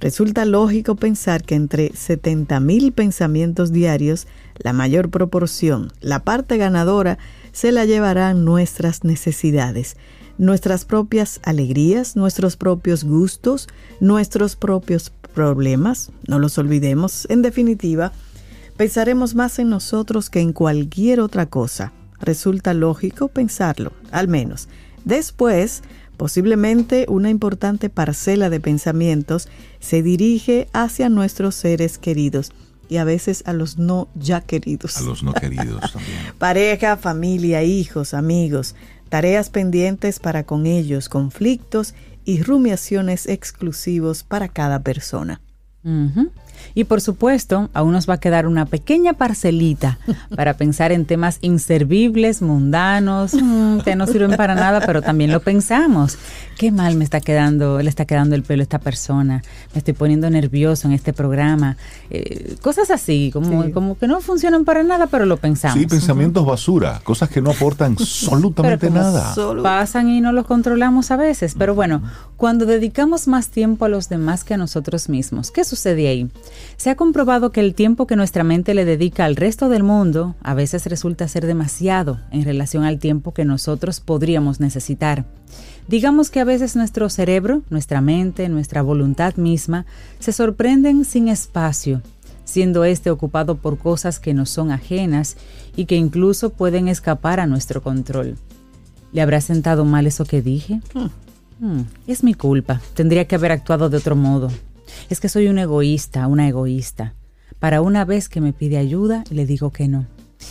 [0.00, 4.26] Resulta lógico pensar que entre 70.000 pensamientos diarios,
[4.58, 7.16] la mayor proporción, la parte ganadora,
[7.52, 9.96] se la llevarán nuestras necesidades,
[10.36, 13.68] nuestras propias alegrías, nuestros propios gustos,
[14.00, 17.26] nuestros propios problemas, no los olvidemos.
[17.28, 18.10] En definitiva,
[18.78, 21.92] pensaremos más en nosotros que en cualquier otra cosa.
[22.18, 24.68] Resulta lógico pensarlo, al menos.
[25.04, 25.82] Después,
[26.16, 32.50] posiblemente una importante parcela de pensamientos se dirige hacia nuestros seres queridos
[32.88, 34.96] y a veces a los no ya queridos.
[34.96, 36.18] A los no queridos también.
[36.38, 38.74] Pareja, familia, hijos, amigos,
[39.08, 45.40] tareas pendientes para con ellos, conflictos y rumiaciones exclusivos para cada persona.
[46.74, 49.98] Y por supuesto, aún nos va a quedar una pequeña parcelita
[50.34, 55.40] para pensar en temas inservibles, mundanos, mm, que no sirven para nada, pero también lo
[55.40, 56.18] pensamos.
[56.58, 59.42] Qué mal me está quedando, le está quedando el pelo a esta persona.
[59.74, 61.76] Me estoy poniendo nervioso en este programa.
[62.10, 63.72] Eh, cosas así, como, Sí.
[63.72, 65.78] como que no funcionan para nada, pero lo pensamos.
[65.78, 69.34] Sí, pensamientos basura, cosas que no aportan absolutamente Pero como nada.
[69.34, 71.54] Solo pasan y no los controlamos a veces.
[71.58, 72.02] Pero bueno,
[72.36, 76.30] cuando dedicamos más tiempo a los demás que a nosotros mismos, ¿qué sucede ahí?
[76.76, 80.34] Se ha comprobado que el tiempo que nuestra mente le dedica al resto del mundo
[80.42, 85.24] a veces resulta ser demasiado en relación al tiempo que nosotros podríamos necesitar.
[85.88, 89.86] Digamos que a veces nuestro cerebro, nuestra mente, nuestra voluntad misma
[90.18, 92.02] se sorprenden sin espacio,
[92.44, 95.36] siendo este ocupado por cosas que nos son ajenas
[95.76, 98.36] y que incluso pueden escapar a nuestro control.
[99.12, 100.80] ¿Le habrá sentado mal eso que dije?
[101.60, 102.80] Hmm, es mi culpa.
[102.94, 104.50] Tendría que haber actuado de otro modo.
[105.10, 107.14] Es que soy un egoísta, una egoísta.
[107.58, 110.06] Para una vez que me pide ayuda, le digo que no.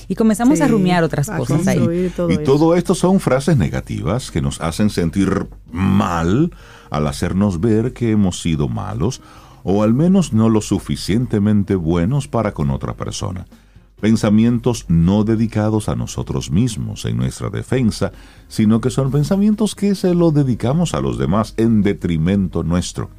[0.08, 2.12] Y comenzamos a rumiar otras a cosas ahí.
[2.16, 2.44] todo y eso.
[2.44, 6.52] todo esto son frases negativas que nos hacen sentir mal
[6.90, 9.22] al hacernos ver que hemos sido malos
[9.64, 13.48] o al menos no lo suficientemente buenos para con otra persona.
[14.00, 18.12] Pensamientos no dedicados a nosotros mismos en nuestra defensa,
[18.48, 23.10] sino que son pensamientos que se lo dedicamos a los demás en detrimento nuestro.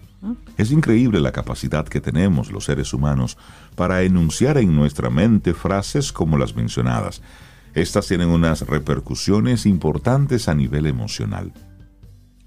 [0.57, 3.37] Es increíble la capacidad que tenemos los seres humanos
[3.75, 7.23] para enunciar en nuestra mente frases como las mencionadas.
[7.75, 11.53] Estas tienen unas repercusiones importantes a nivel emocional.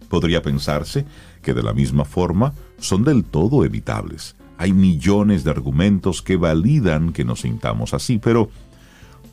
[0.10, 1.06] Podría pensarse
[1.44, 4.36] que de la misma forma son del todo evitables.
[4.58, 8.50] Hay millones de argumentos que validan que nos sintamos así, pero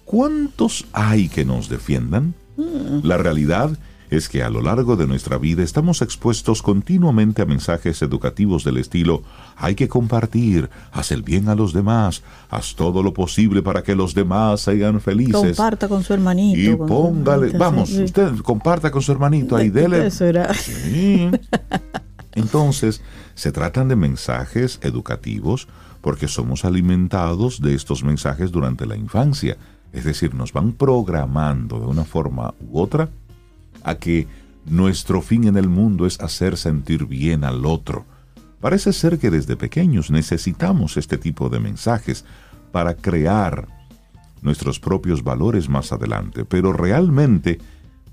[0.05, 2.35] ¿cuántos hay que nos defiendan?
[3.03, 3.79] La realidad es
[4.31, 9.23] que a lo largo de nuestra vida estamos expuestos continuamente a mensajes educativos del estilo
[9.57, 13.95] hay que compartir, haz el bien a los demás, haz todo lo posible para que
[13.95, 15.57] los demás sean felices.
[15.57, 16.59] comparta con su hermanito.
[16.59, 18.05] Y póngale, vamos, sí.
[18.05, 20.07] usted comparta con su hermanito ahí, dele.
[20.07, 20.53] Eso era.
[20.55, 21.31] Sí.
[22.35, 23.03] Entonces,
[23.35, 25.69] se tratan de mensajes educativos
[26.01, 29.57] porque somos alimentados de estos mensajes durante la infancia.
[29.93, 33.09] Es decir, nos van programando de una forma u otra
[33.87, 34.27] a que
[34.67, 38.05] nuestro fin en el mundo es hacer sentir bien al otro.
[38.61, 42.25] Parece ser que desde pequeños necesitamos este tipo de mensajes
[42.73, 43.69] para crear
[44.43, 47.59] nuestros propios valores más adelante, pero realmente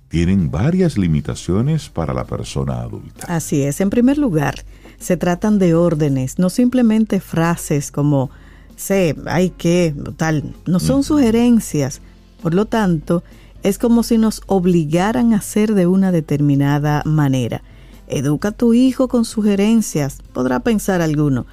[0.10, 3.26] tienen varias limitaciones para la persona adulta.
[3.28, 3.82] Así es.
[3.82, 4.64] En primer lugar,
[5.00, 8.30] se tratan de órdenes, no simplemente frases como
[8.76, 10.54] sé, hay que, tal.
[10.68, 12.02] No son sugerencias.
[12.44, 13.24] Por lo tanto,
[13.64, 17.64] es como si nos obligaran a hacer de una determinada manera.
[18.08, 21.48] Educa a tu hijo con sugerencias, podrá pensar alguno.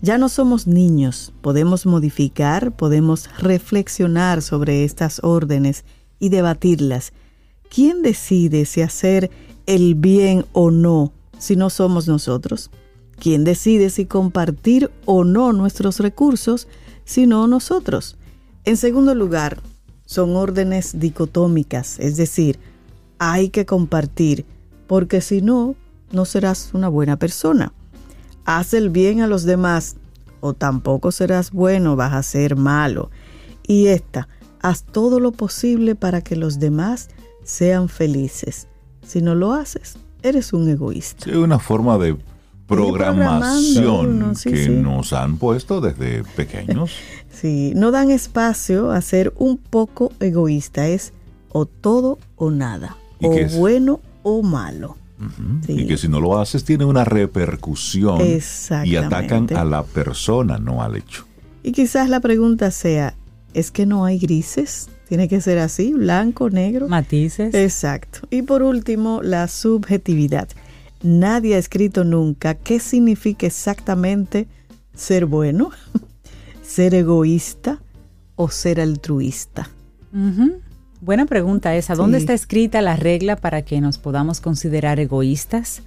[0.00, 5.84] Ya no somos niños, podemos modificar, podemos reflexionar sobre estas órdenes
[6.20, 7.12] y debatirlas.
[7.68, 9.30] ¿Quién decide si hacer
[9.66, 12.70] el bien o no si no somos nosotros?
[13.18, 16.68] ¿Quién decide si compartir o no nuestros recursos
[17.04, 18.16] si no nosotros?
[18.64, 19.60] En segundo lugar,
[20.06, 22.58] son órdenes dicotómicas, es decir,
[23.18, 24.46] hay que compartir,
[24.86, 25.74] porque si no,
[26.12, 27.72] no serás una buena persona.
[28.44, 29.96] Haz el bien a los demás,
[30.40, 33.10] o tampoco serás bueno, vas a ser malo.
[33.66, 34.28] Y esta,
[34.60, 37.08] haz todo lo posible para que los demás
[37.42, 38.68] sean felices.
[39.04, 41.28] Si no lo haces, eres un egoísta.
[41.28, 42.16] Es una forma de
[42.66, 46.92] programación que nos han puesto desde pequeños.
[47.36, 51.12] Sí, no dan espacio a ser un poco egoísta, es
[51.50, 54.96] o todo o nada, o bueno o malo.
[55.68, 58.20] Y que si no lo haces tiene una repercusión
[58.84, 61.26] y atacan a la persona, no al hecho.
[61.62, 63.14] Y quizás la pregunta sea,
[63.52, 64.88] ¿es que no hay grises?
[65.08, 66.88] Tiene que ser así, blanco, negro.
[66.88, 67.54] Matices.
[67.54, 68.20] Exacto.
[68.30, 70.48] Y por último, la subjetividad.
[71.02, 74.48] Nadie ha escrito nunca qué significa exactamente
[74.94, 75.70] ser bueno,
[76.62, 77.80] ser egoísta
[78.34, 79.70] o ser altruista.
[81.00, 81.94] Buena pregunta esa.
[81.94, 85.82] ¿Dónde está escrita la regla para que nos podamos considerar egoístas?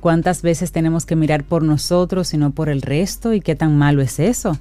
[0.00, 3.32] ¿Cuántas veces tenemos que mirar por nosotros y no por el resto?
[3.32, 4.58] ¿Y qué tan malo es eso?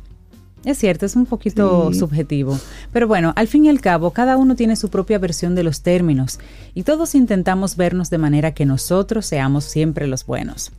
[0.65, 2.60] Es cierto, es un poquito subjetivo.
[2.91, 5.82] Pero bueno, al fin y al cabo, cada uno tiene su propia versión de los
[5.82, 6.39] términos
[6.74, 10.72] y todos intentamos vernos de manera que nosotros seamos siempre los buenos.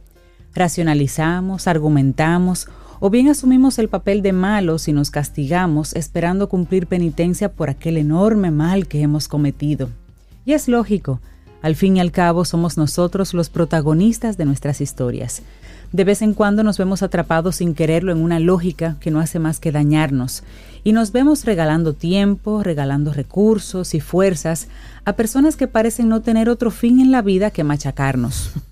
[0.55, 2.69] Racionalizamos, argumentamos
[3.01, 7.97] o bien asumimos el papel de malos y nos castigamos esperando cumplir penitencia por aquel
[7.97, 9.89] enorme mal que hemos cometido.
[10.45, 11.21] Y es lógico,
[11.63, 15.43] al fin y al cabo somos nosotros los protagonistas de nuestras historias.
[15.93, 19.39] De vez en cuando nos vemos atrapados sin quererlo en una lógica que no hace
[19.39, 20.43] más que dañarnos
[20.85, 24.69] y nos vemos regalando tiempo, regalando recursos y fuerzas
[25.05, 28.53] a personas que parecen no tener otro fin en la vida que machacarnos.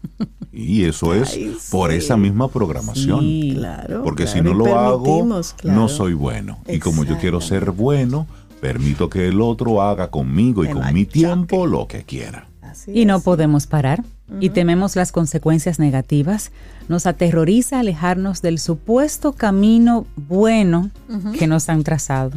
[0.59, 3.21] Y eso es por esa misma programación.
[3.53, 6.61] claro, Porque si no lo hago, no soy bueno.
[6.67, 8.27] Y como yo quiero ser bueno,
[8.63, 12.49] permito que el otro haga conmigo y con mi tiempo lo que quiera.
[12.87, 14.05] Y no podemos parar
[14.41, 16.51] y tememos las consecuencias negativas,
[16.89, 20.91] nos aterroriza alejarnos del supuesto camino bueno
[21.39, 22.33] que nos han trazado.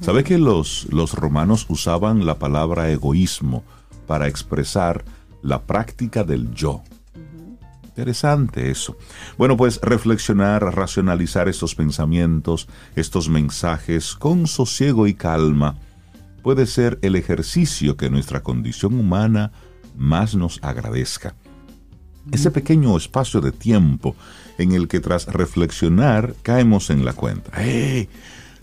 [0.00, 3.62] ¿Sabe que los, los romanos usaban la palabra egoísmo
[4.06, 5.04] para expresar
[5.42, 6.82] la práctica del yo?
[7.84, 8.96] Interesante eso.
[9.38, 15.76] Bueno, pues reflexionar, racionalizar estos pensamientos, estos mensajes con sosiego y calma
[16.42, 19.52] puede ser el ejercicio que nuestra condición humana
[19.96, 21.34] más nos agradezca.
[22.32, 24.16] Ese pequeño espacio de tiempo
[24.58, 27.50] en el que tras reflexionar caemos en la cuenta.
[27.54, 28.08] ¡Hey!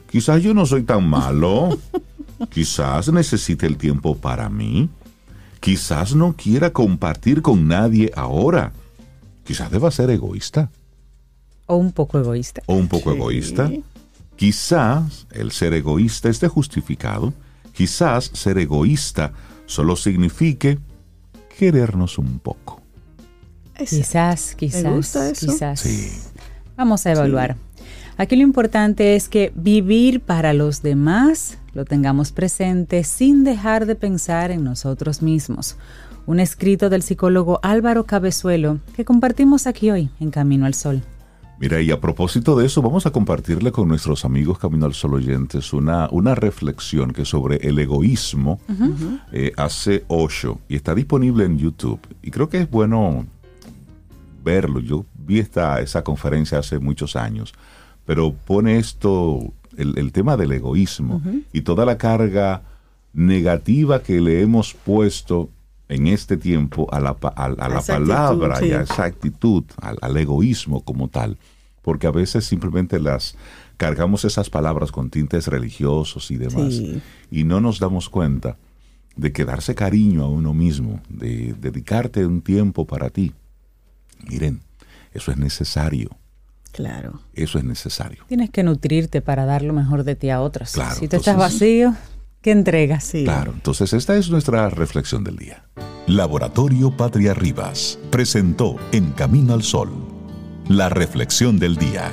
[0.10, 1.78] Quizás yo no soy tan malo.
[2.50, 4.90] Quizás necesite el tiempo para mí.
[5.60, 8.74] Quizás no quiera compartir con nadie ahora.
[9.46, 10.72] Quizás deba ser egoísta.
[11.68, 12.64] O un poco egoísta.
[12.66, 13.72] O un poco egoísta.
[14.36, 17.34] Quizás el ser egoísta esté justificado.
[17.74, 19.34] Quizás ser egoísta
[19.68, 20.80] solo signifique
[21.62, 22.82] querernos un poco.
[23.78, 26.32] Quizás, quizás, quizás.
[26.76, 27.56] Vamos a evaluar.
[28.18, 33.94] Aquí lo importante es que vivir para los demás lo tengamos presente sin dejar de
[33.94, 35.78] pensar en nosotros mismos.
[36.26, 41.04] Un escrito del psicólogo Álvaro Cabezuelo que compartimos aquí hoy en Camino al Sol.
[41.62, 45.14] Mira, y a propósito de eso, vamos a compartirle con nuestros amigos Camino al Sol
[45.14, 48.60] oyentes una, una reflexión que sobre el egoísmo
[49.32, 52.00] eh, hace Osho y está disponible en YouTube.
[52.24, 53.28] Y creo que es bueno
[54.44, 54.80] verlo.
[54.80, 57.54] Yo vi esta, esa conferencia hace muchos años,
[58.08, 61.22] pero pone esto, el, tema del egoísmo
[61.54, 62.64] y toda la carga
[63.14, 65.52] negativa que le hemos puesto
[65.92, 71.10] en este tiempo a la, a, la palabra y a esa actitud, al, egoísmo como
[71.10, 71.38] tal,
[71.82, 73.36] porque a veces simplemente las
[73.78, 76.80] cargamos esas palabras con tintes religiosos y demás
[77.32, 78.58] y no nos damos cuenta
[79.16, 83.34] de que darse cariño a uno mismo, de dedicarte un tiempo para ti.
[84.28, 84.62] Miren,
[85.14, 86.10] eso es necesario.
[86.72, 87.20] Claro.
[87.34, 88.24] Eso es necesario.
[88.28, 90.72] Tienes que nutrirte para dar lo mejor de ti a otros.
[90.72, 91.94] Claro, si te estás vacío,
[92.42, 93.04] ¿Qué entregas?
[93.04, 93.24] Sí.
[93.24, 95.64] Claro, entonces esta es nuestra reflexión del día.
[96.08, 99.92] Laboratorio Patria Rivas presentó En Camino al Sol,
[100.78, 102.12] la reflexión del día.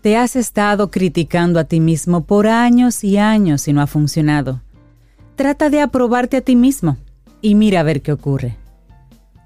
[0.00, 4.60] Te has estado criticando a ti mismo por años y años y no ha funcionado.
[5.34, 6.98] Trata de aprobarte a ti mismo
[7.40, 8.56] y mira a ver qué ocurre.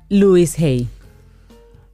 [0.08, 0.88] Luis Hay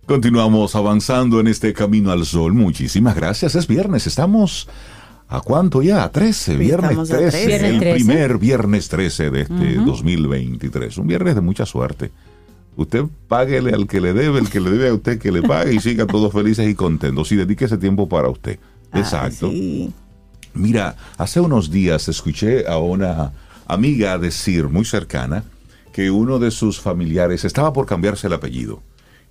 [0.07, 2.53] Continuamos avanzando en este camino al sol.
[2.53, 3.55] Muchísimas gracias.
[3.55, 4.07] Es viernes.
[4.07, 4.69] Estamos
[5.29, 6.05] a cuánto ya?
[6.05, 6.57] A 13.
[6.57, 7.67] Viernes 13.
[7.69, 10.99] el primer viernes 13 de este 2023.
[10.99, 12.11] Un viernes de mucha suerte.
[12.77, 15.75] Usted páguele al que le debe, el que le debe a usted que le pague
[15.75, 17.31] y siga todos felices y contentos.
[17.33, 18.59] Y dedique ese tiempo para usted.
[18.93, 19.51] Ah, Exacto.
[20.55, 23.33] Mira, hace unos días escuché a una
[23.67, 25.45] amiga decir muy cercana
[25.93, 28.83] que uno de sus familiares estaba por cambiarse el apellido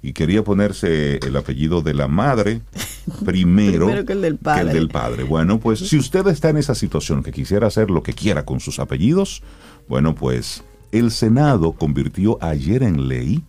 [0.03, 2.61] y quería ponerse el apellido de la madre
[3.25, 4.63] primero, Primero que el del padre.
[4.63, 5.23] que el del padre.
[5.23, 8.59] Bueno, pues si usted está en esa situación que quisiera hacer lo que quiera con
[8.59, 9.41] sus apellidos,
[9.87, 13.41] bueno, pues el Senado convirtió ayer en ley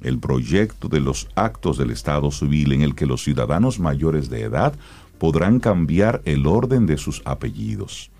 [0.00, 4.42] el proyecto de los actos del Estado civil en el que los ciudadanos mayores de
[4.42, 4.74] edad
[5.18, 8.10] podrán cambiar el orden de sus apellidos.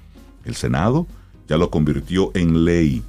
[0.44, 1.06] El Senado
[1.48, 3.02] ya lo convirtió en ley.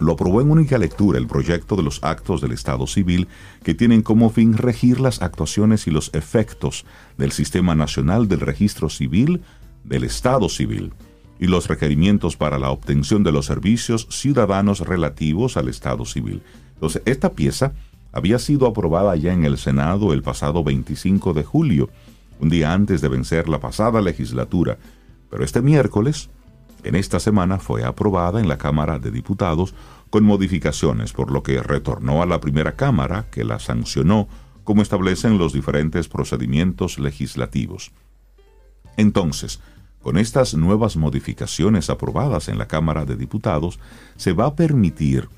[0.00, 3.28] Lo aprobó en única lectura el proyecto de los actos del Estado civil
[3.62, 6.86] que tienen como fin regir las actuaciones y los efectos
[7.18, 9.42] del Sistema Nacional del Registro Civil
[9.84, 10.92] del Estado civil
[11.38, 16.42] y los requerimientos para la obtención de los servicios ciudadanos relativos al Estado civil.
[16.74, 17.72] Entonces, esta pieza
[18.12, 21.90] había sido aprobada ya en el Senado el pasado 25 de julio,
[22.40, 24.78] un día antes de vencer la pasada legislatura,
[25.30, 26.30] pero este miércoles,
[26.84, 29.74] en esta semana, fue aprobada en la Cámara de Diputados
[30.10, 34.28] con modificaciones, por lo que retornó a la primera Cámara, que la sancionó,
[34.64, 37.92] como establecen los diferentes procedimientos legislativos.
[38.96, 39.60] Entonces,
[40.02, 43.78] con estas nuevas modificaciones aprobadas en la Cámara de Diputados,
[44.16, 45.28] se va a permitir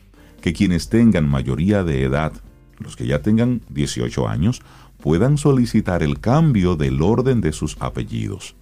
[0.40, 2.32] que quienes tengan mayoría de edad,
[2.78, 4.62] los que ya tengan 18 años,
[5.01, 8.55] puedan solicitar el cambio del orden de sus apellidos.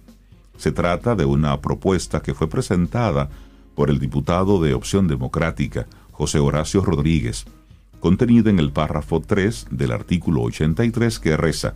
[0.61, 3.31] Se trata de una propuesta que fue presentada
[3.73, 7.45] por el diputado de Opción Democrática, José Horacio Rodríguez,
[7.99, 11.73] contenida en el párrafo 3 del artículo 83 que reza,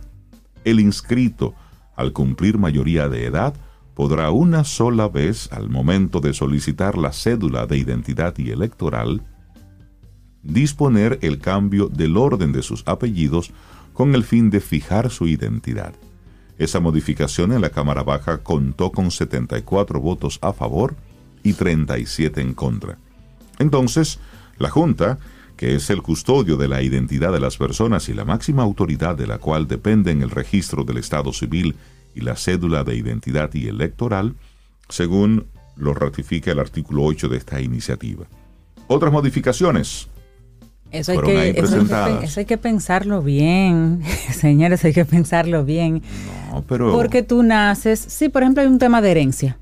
[0.62, 1.52] el inscrito,
[1.96, 3.54] al cumplir mayoría de edad,
[3.94, 9.24] podrá una sola vez al momento de solicitar la cédula de identidad y electoral,
[10.44, 13.50] disponer el cambio del orden de sus apellidos
[13.92, 15.92] con el fin de fijar su identidad.
[16.58, 20.96] Esa modificación en la Cámara Baja contó con 74 votos a favor
[21.42, 22.98] y 37 en contra.
[23.58, 24.18] Entonces,
[24.58, 25.18] la Junta,
[25.56, 29.26] que es el custodio de la identidad de las personas y la máxima autoridad de
[29.26, 31.76] la cual dependen el registro del Estado civil
[32.14, 34.34] y la cédula de identidad y electoral,
[34.88, 35.46] según
[35.76, 38.26] lo ratifica el artículo 8 de esta iniciativa.
[38.88, 40.08] Otras modificaciones.
[40.92, 45.64] Eso hay, que, eso, hay que, eso hay, que, pensarlo bien, señores, hay que pensarlo
[45.64, 46.02] bien.
[46.50, 46.92] No, pero...
[46.92, 49.58] Porque tú naces, sí, por ejemplo, hay un tema de herencia.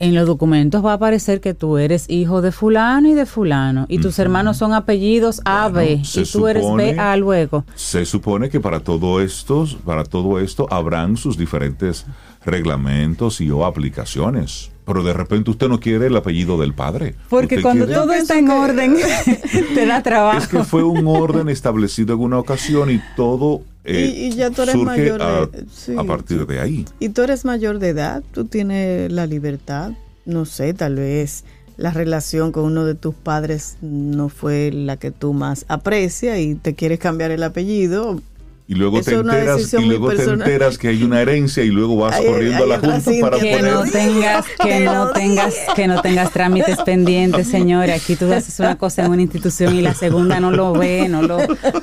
[0.00, 3.86] En los documentos va a aparecer que tú eres hijo de fulano y de fulano,
[3.88, 4.24] y tus uh -huh.
[4.26, 7.64] hermanos son apellidos A, bueno, B, y tú supone, eres B, A luego.
[7.74, 12.06] Se supone que para todo esto, para todo esto habrán sus diferentes
[12.44, 14.70] reglamentos y o aplicaciones.
[14.88, 17.14] Pero de repente usted no quiere el apellido del padre.
[17.28, 18.00] Porque cuando quiere...
[18.00, 18.96] todo está en orden,
[19.74, 20.38] te da trabajo.
[20.38, 24.50] Es que fue un orden establecido en una ocasión y todo eh, y, y, ya
[24.50, 26.46] tú eres surge mayor a, de, sí, a partir sí.
[26.46, 26.84] de ahí.
[26.98, 29.92] Y tú eres mayor de edad, tú tienes la libertad,
[30.26, 31.44] no sé, tal vez
[31.78, 36.54] la relación con uno de tus padres no fue la que tú más aprecias y
[36.56, 38.20] te quieres cambiar el apellido,
[38.68, 42.16] y luego te enteras y luego te enteras que hay una herencia y luego vas
[42.16, 45.88] hay, corriendo hay a la junta para que poner no tengas que no tengas que
[45.88, 49.94] no tengas trámites pendientes señores aquí tú haces una cosa en una institución y la
[49.94, 51.38] segunda no lo ve no lo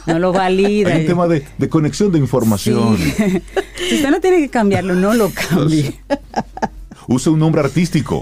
[0.06, 0.94] no lo valida.
[0.94, 2.98] Hay un tema de, de conexión de información.
[2.98, 3.14] Sí.
[3.90, 6.00] si usted no tiene que cambiarlo no lo cambie
[7.08, 8.22] use un nombre artístico.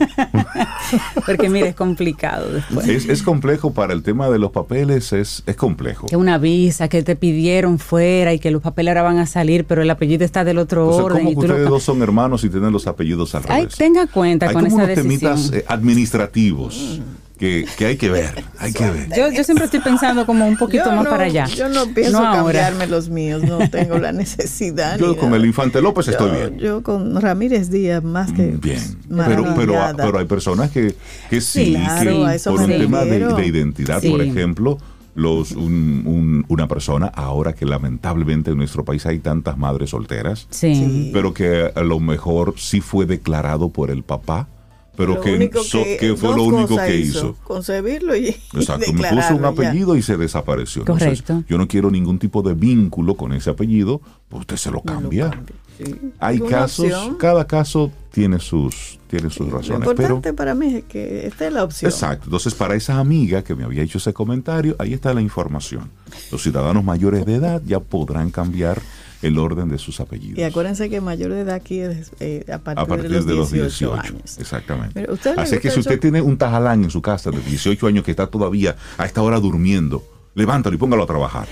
[1.26, 2.88] Porque mire, es complicado después.
[2.88, 6.08] Es, es, complejo para el tema de los papeles, es, es complejo.
[6.08, 9.66] Que una visa que te pidieron fuera y que los papeles ahora van a salir,
[9.66, 11.20] pero el apellido está del otro o sea, orden.
[11.20, 11.70] ¿cómo y que ustedes lo...
[11.72, 13.76] dos son hermanos y tienen los apellidos al Ay, revés?
[13.76, 15.36] tenga cuenta Hay con como esa unos decisión.
[15.36, 17.02] temitas eh, administrativos.
[17.44, 19.10] Que, que, hay que ver, hay que ver.
[19.18, 21.44] Yo, yo siempre estoy pensando como un poquito yo más no, para allá.
[21.48, 24.98] Yo no pienso no cambiarme los míos, no tengo la necesidad.
[24.98, 25.42] Yo con nada.
[25.42, 26.58] el Infante López yo, estoy bien.
[26.58, 28.80] Yo con Ramírez Díaz más que bien.
[29.10, 30.96] Pero, pero, pero, hay personas que,
[31.30, 32.78] que sí, sí claro, que por un sí.
[32.78, 34.10] tema de, de identidad, sí.
[34.10, 34.78] por ejemplo,
[35.14, 40.48] los un, un, una persona ahora que lamentablemente en nuestro país hay tantas madres solteras,
[40.50, 41.10] sí.
[41.12, 44.48] pero que a lo mejor sí fue declarado por el papá
[44.96, 47.36] pero que, so, que, que, fue lo único que hizo, hizo.
[47.44, 50.00] concebirlo y exacto y me puso un apellido ya.
[50.00, 54.02] y se desapareció correcto Entonces, yo no quiero ningún tipo de vínculo con ese apellido
[54.34, 56.12] pues usted se lo cambia, lo cambia sí.
[56.20, 57.18] hay casos opción.
[57.18, 61.46] cada caso tiene sus tiene sus razones lo importante pero para mí es que esta
[61.46, 64.94] es la opción exacto entonces para esa amiga que me había hecho ese comentario ahí
[64.94, 65.92] está la información
[66.32, 68.82] los ciudadanos mayores de edad ya podrán cambiar
[69.22, 70.38] el orden de sus apellidos.
[70.38, 73.26] Y acuérdense que mayor de edad aquí es eh, a, partir a, partir de, los
[73.26, 74.38] de los 18, 18 años.
[74.38, 75.08] Exactamente.
[75.38, 78.28] Así que si usted tiene un tajalán en su casa de 18 años que está
[78.28, 80.04] todavía a esta hora durmiendo,
[80.36, 81.48] levántalo y póngalo a trabajar.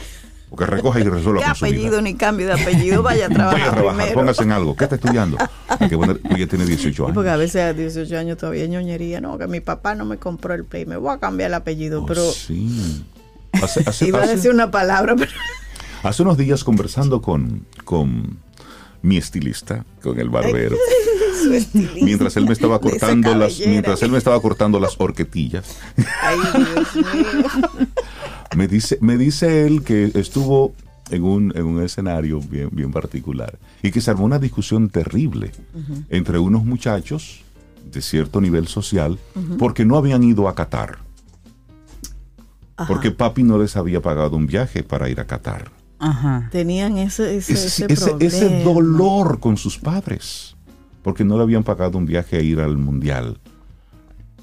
[0.51, 1.75] Porque recoja y resuelva ¿Qué con su vida.
[1.75, 3.01] apellido ni cambio de apellido?
[3.01, 3.53] Vaya a trabajar.
[3.57, 4.19] Vaya a trabajar, primero.
[4.19, 4.75] póngase en algo.
[4.75, 5.37] ¿Qué está estudiando?
[5.69, 7.15] Hay que poner, tiene 18 años.
[7.15, 9.21] porque a veces a 18 años todavía ñoñería.
[9.21, 10.85] No, que mi papá no me compró el play.
[10.85, 12.03] Me voy a cambiar el apellido.
[12.03, 13.01] Oh, pero sí.
[13.53, 15.31] Hace, hace, iba hace, a decir una palabra, pero.
[16.03, 18.39] Hace unos días conversando con, con
[19.03, 20.75] mi estilista, con el barbero,
[22.01, 25.77] mientras él me estaba cortando las, mientras él me estaba cortando las horquetillas.
[26.23, 27.87] Ay, Dios mío.
[28.55, 30.73] Me dice, me dice él que estuvo
[31.09, 35.51] en un, en un escenario bien, bien particular y que se armó una discusión terrible
[36.09, 37.43] entre unos muchachos
[37.91, 39.17] de cierto nivel social
[39.57, 40.99] porque no habían ido a Qatar.
[42.87, 45.71] Porque papi no les había pagado un viaje para ir a Qatar.
[46.49, 47.85] Tenían ese, ese,
[48.19, 50.55] ese, dolor con sus padres,
[51.03, 53.37] porque no le habían pagado un viaje a ir al mundial.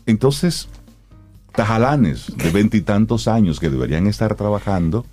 [0.07, 0.69] Entonces,
[1.59, 5.05] tajalanes de veintitantos años que deberían estar trabajando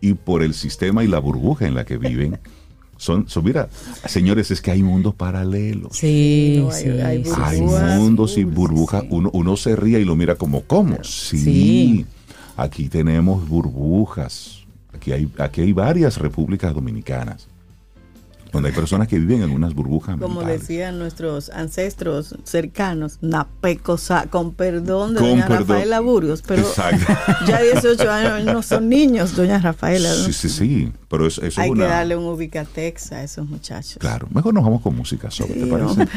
[0.00, 2.40] y por el sistema y la burbuja en la que viven,
[2.96, 3.68] son, son, mira,
[4.04, 5.96] señores, es que hay mundos paralelos.
[5.96, 6.66] Sí,
[7.04, 7.24] hay,
[7.60, 9.04] mundos y burbujas.
[9.08, 10.98] Uno, uno se ríe y lo mira como, ¿cómo?
[11.04, 12.04] sí.
[12.56, 17.46] aquí tenemos burbujas Aquí hay, aquí hay varias repúblicas dominicanas
[18.52, 24.54] donde hay personas que viven en unas burbujas Como decían nuestros ancestros cercanos, napecosa, con
[24.54, 26.64] perdón de doña Rafaela Burgos, pero
[27.46, 30.12] ya 18 años no son niños, doña Rafaela.
[30.12, 33.98] Sí, sí, sí, pero eso, Hay que darle un ubicatex a esos muchachos.
[33.98, 36.08] Claro, mejor nos vamos con música, sobre, ¿te parece?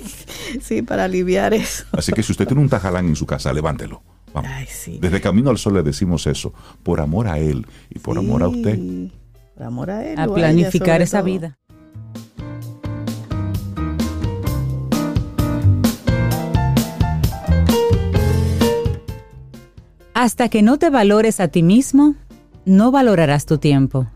[0.62, 1.84] sí, para aliviar eso.
[1.92, 4.02] Así que si usted tiene un tajalán en su casa, levántelo.
[5.00, 8.48] Desde Camino al Sol le decimos eso, por amor a Él y por amor a
[8.48, 8.78] usted.
[9.54, 10.18] Por amor a Él.
[10.18, 11.58] A planificar esa vida.
[20.24, 22.14] Hasta que no te valores a ti mismo,
[22.64, 24.06] no valorarás tu tiempo.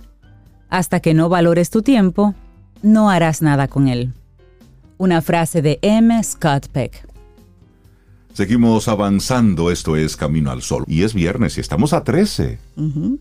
[0.70, 2.34] Hasta que no valores tu tiempo,
[2.80, 4.14] no harás nada con él.
[4.96, 6.24] Una frase de M.
[6.24, 7.06] Scott Peck.
[8.32, 10.84] Seguimos avanzando, esto es Camino al Sol.
[10.86, 12.58] Y es viernes y estamos a 13,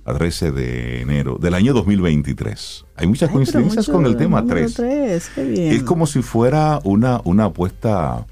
[0.06, 2.86] a 13 de enero del año 2023.
[2.96, 4.80] Hay muchas coincidencias con el tema 3.
[4.80, 8.26] Es como si fuera una, una apuesta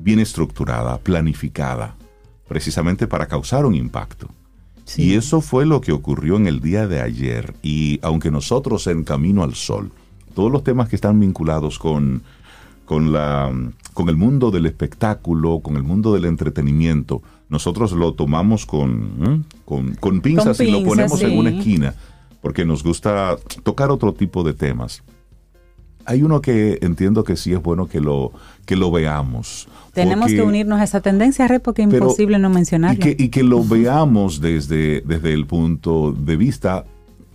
[0.00, 1.94] bien estructurada, planificada,
[2.48, 4.28] precisamente para causar un impacto.
[4.96, 7.54] Y eso fue lo que ocurrió en el día de ayer.
[7.62, 9.90] Y aunque nosotros en Camino al Sol,
[10.34, 12.22] todos los temas que están vinculados con
[12.84, 13.52] con, la,
[13.92, 20.20] con el mundo del espectáculo, con el mundo del entretenimiento, nosotros lo tomamos con, con,
[20.20, 21.94] pinzas y lo ponemos en una esquina,
[22.40, 25.02] porque nos gusta tocar otro tipo de temas.
[26.06, 28.32] Hay uno que entiendo que sí es bueno que lo,
[28.66, 29.68] que lo veamos.
[29.92, 32.96] Tenemos que unirnos a esa tendencia, Re, porque es imposible no mencionarlo.
[32.96, 36.84] Y que, y que lo veamos desde, desde el punto de vista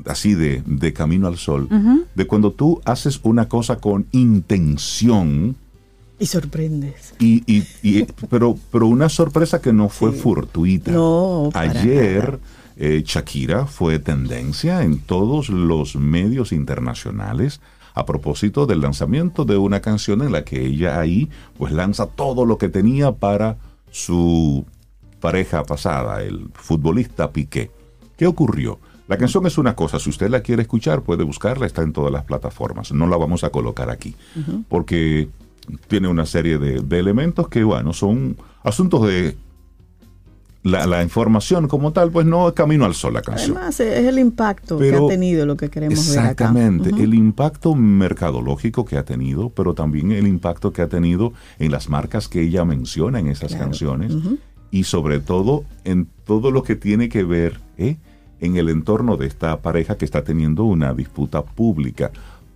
[0.06, 1.68] así de, de camino al sol,
[2.16, 5.56] de cuando tú haces una cosa con intención.
[6.20, 7.14] Y sorprendes.
[7.20, 10.92] Y, y, pero, pero una sorpresa que no fue fortuita.
[10.92, 12.40] No, Ayer
[12.76, 17.62] eh, Shakira fue tendencia en todos los medios internacionales
[18.00, 22.46] a propósito del lanzamiento de una canción en la que ella ahí pues lanza todo
[22.46, 23.58] lo que tenía para
[23.92, 24.66] su
[25.20, 27.72] pareja pasada, el futbolista Piqué.
[28.18, 28.80] ¿Qué ocurrió?
[29.08, 32.12] La canción es una cosa, si usted la quiere escuchar puede buscarla, está en todas
[32.12, 32.92] las plataformas.
[32.92, 34.16] No la vamos a colocar aquí,
[34.68, 35.30] porque
[35.88, 39.36] tiene una serie de, elementos que, bueno, son asuntos de
[40.64, 43.58] la, información como tal, pues no es camino al sol la canción.
[43.58, 46.32] Además, es el impacto que ha tenido lo que queremos ver acá.
[46.32, 51.72] Exactamente, el impacto mercadológico que ha tenido, pero también el impacto que ha tenido en
[51.72, 54.14] las marcas que ella menciona en esas canciones
[54.72, 57.98] y sobre todo en todo lo que tiene que ver ¿eh?
[58.40, 62.12] en el entorno de esta pareja que está teniendo una disputa pública,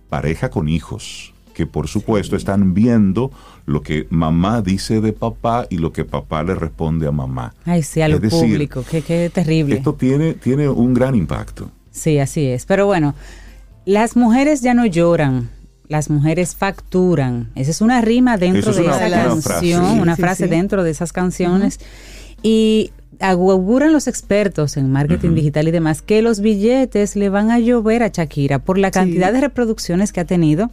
[0.08, 3.30] pareja con hijos, que por supuesto están viendo
[3.64, 7.54] lo que mamá dice de papá y lo que papá le responde a mamá.
[7.64, 9.76] Ay, sí, a lo público, qué, qué terrible.
[9.76, 11.70] Esto tiene, tiene un gran impacto.
[11.90, 12.66] Sí, así es.
[12.66, 13.14] Pero bueno,
[13.86, 15.48] las mujeres ya no lloran,
[15.88, 17.50] las mujeres facturan.
[17.54, 21.80] Esa es una rima dentro de esa canción, una frase dentro de esas canciones.
[22.42, 22.90] Y
[23.20, 28.02] auguran los expertos en marketing digital y demás que los billetes le van a llover
[28.02, 30.70] a Shakira por la cantidad de reproducciones que ha tenido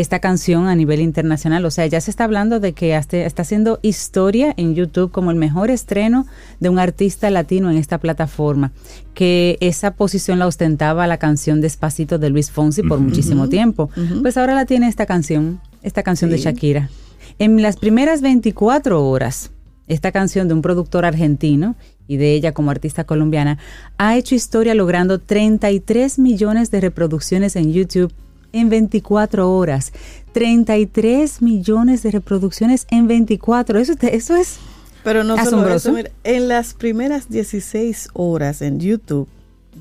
[0.00, 1.64] esta canción a nivel internacional.
[1.64, 5.38] O sea, ya se está hablando de que está haciendo historia en YouTube como el
[5.38, 6.26] mejor estreno
[6.60, 8.72] de un artista latino en esta plataforma,
[9.14, 13.88] que esa posición la ostentaba la canción Despacito de Luis Fonsi por muchísimo tiempo.
[14.20, 16.90] Pues ahora la tiene esta canción, esta canción de Shakira.
[17.38, 19.50] En las primeras 24 horas,
[19.88, 21.74] esta canción de un productor argentino
[22.06, 23.56] y de ella como artista colombiana,
[23.96, 28.12] ha hecho historia logrando 33 millones de reproducciones en YouTube
[28.56, 29.92] en 24 horas.
[30.32, 33.78] 33 millones de reproducciones en 24.
[33.78, 34.58] Eso, eso es
[35.04, 35.90] Pero no asombroso.
[35.90, 39.28] Solo eso, en las primeras 16 horas en YouTube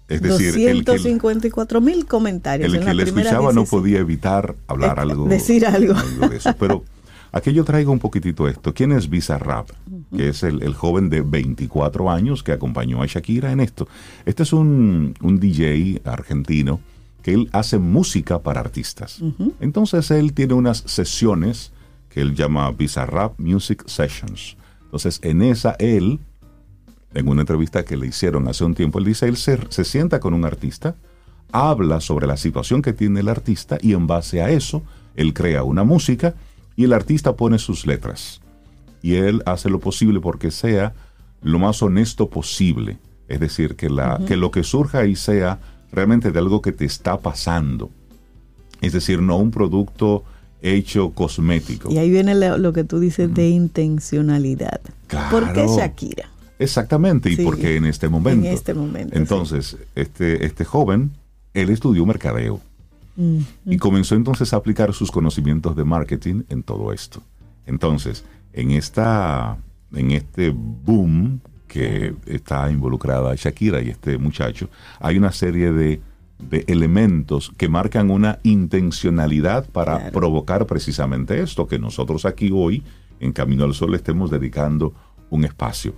[0.08, 2.72] Es decir, 254 mil comentarios.
[2.72, 5.26] El que le escuchaba no podía evitar hablar algo.
[5.26, 5.94] decir algo.
[6.28, 6.54] de eso.
[6.58, 6.84] Pero
[7.32, 8.74] aquí yo traigo un poquitito esto.
[8.74, 9.70] ¿Quién es Bizarrap?
[10.16, 13.88] Que es el, el joven de 24 años que acompañó a Shakira en esto.
[14.24, 16.80] Este es un, un DJ argentino
[17.22, 19.20] que él hace música para artistas.
[19.60, 21.72] Entonces él tiene unas sesiones
[22.08, 24.56] que él llama Bizarrap Music Sessions.
[24.84, 26.20] Entonces en esa él
[27.14, 30.20] en una entrevista que le hicieron hace un tiempo, él dice, él se, se, sienta
[30.20, 30.96] con un artista,
[31.52, 34.82] habla sobre la situación que tiene el artista y en base a eso,
[35.16, 36.34] él crea una música
[36.78, 38.40] y el artista pone sus letras.
[39.02, 40.94] Y él hace lo posible porque sea
[41.42, 42.98] lo más honesto posible.
[43.26, 44.26] Es decir, que, la, uh -huh.
[44.26, 45.58] que lo que surja ahí sea
[45.90, 47.90] realmente de algo que te está pasando.
[48.80, 50.22] Es decir, no un producto
[50.62, 51.90] hecho cosmético.
[51.90, 53.34] Y ahí viene lo, lo que tú dices uh -huh.
[53.34, 54.80] de intencionalidad.
[55.08, 55.30] Claro.
[55.30, 56.30] ¿Por qué Shakira?
[56.60, 58.46] Exactamente, y Sí, porque en este momento.
[58.46, 61.10] en este momento, Entonces, este, este joven,
[61.54, 62.60] él estudió mercadeo
[63.66, 67.20] y comenzó entonces a aplicar sus conocimientos de marketing en todo esto.
[67.66, 69.58] Entonces, en esta,
[69.92, 76.00] en este boom que está involucrada Shakira y este muchacho, hay una serie de,
[76.38, 80.12] de elementos que marcan una intencionalidad para Claro.
[80.12, 82.82] provocar precisamente esto, que nosotros aquí hoy,
[83.20, 84.94] en Camino al Sol, estemos dedicando
[85.30, 85.92] un espacio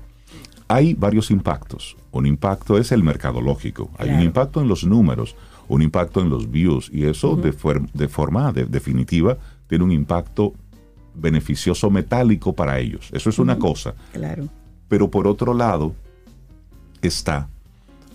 [0.73, 1.97] hay varios impactos.
[2.13, 4.25] Un impacto es el mercadológico, hay un Claro.
[4.25, 5.35] impacto en los números,
[5.71, 7.53] un impacto en los views, y eso de,
[8.09, 10.53] forma de- definitiva tiene un impacto
[11.15, 13.09] beneficioso metálico para ellos.
[13.13, 13.95] Eso es una cosa.
[14.13, 14.49] Claro.
[14.89, 15.95] Pero por otro lado
[17.03, 17.49] está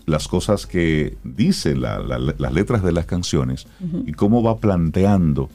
[0.06, 3.68] las cosas que dice la- la- las letras de las canciones
[4.06, 5.49] y cómo va planteando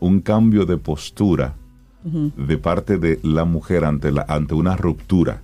[0.00, 1.54] un cambio de postura
[2.04, 5.40] de parte de la mujer ante, la, ante una ruptura.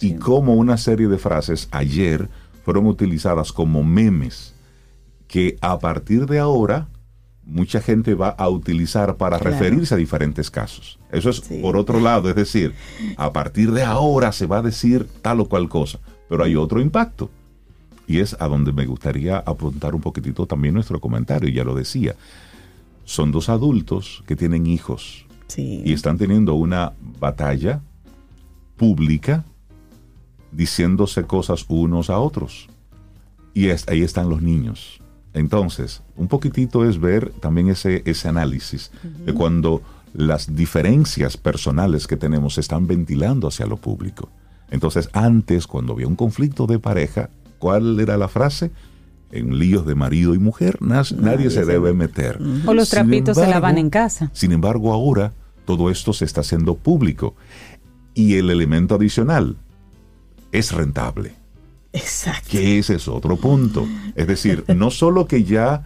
[0.00, 2.28] Y cómo una serie de frases ayer
[2.64, 4.52] fueron utilizadas como memes
[5.28, 6.88] que a partir de ahora
[7.44, 9.52] mucha gente va a utilizar para Claro.
[9.56, 10.98] referirse a diferentes casos.
[11.12, 11.60] Eso es Sí.
[11.62, 12.74] por otro lado, es decir,
[13.16, 16.80] a partir de ahora se va a decir tal o cual cosa, pero hay otro
[16.80, 17.30] impacto.
[18.08, 22.14] Y es a donde me gustaría apuntar un poquitito también nuestro comentario, ya lo decía.
[23.04, 25.82] Son dos adultos que tienen hijos Sí.
[25.84, 27.80] y están teniendo una batalla
[28.76, 29.44] pública
[30.52, 32.68] diciéndose cosas unos a otros.
[33.54, 35.00] Y es- ahí están los niños.
[35.36, 38.90] Entonces, un poquitito es ver también ese, ese análisis
[39.26, 39.82] de cuando
[40.14, 44.30] las diferencias personales que tenemos se están ventilando hacia lo público.
[44.70, 47.28] Entonces, antes, cuando había un conflicto de pareja,
[47.58, 48.70] ¿cuál era la frase?
[49.30, 52.22] En líos de marido y mujer, nas- nadie, se se debe mete.
[52.32, 52.40] meter.
[52.66, 54.30] O los Sin trapitos se lavan en casa.
[54.32, 55.34] sin embargo, ahora
[55.66, 57.34] todo esto se está haciendo público.
[58.14, 59.56] Y el elemento adicional
[60.50, 61.34] es rentable.
[61.96, 62.50] Exacto.
[62.50, 63.86] Que ese es otro punto.
[64.14, 65.84] Es decir, no solo que ya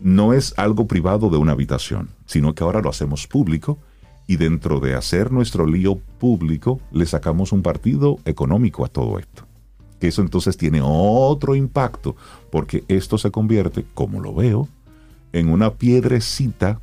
[0.00, 3.78] no es algo privado de una habitación, sino que ahora lo hacemos público
[4.26, 9.44] y dentro de hacer nuestro lío público le sacamos un partido económico a todo esto.
[10.00, 12.16] Que eso entonces tiene otro impacto,
[12.50, 14.68] porque esto se convierte, como lo veo,
[15.32, 16.80] en una piedrecita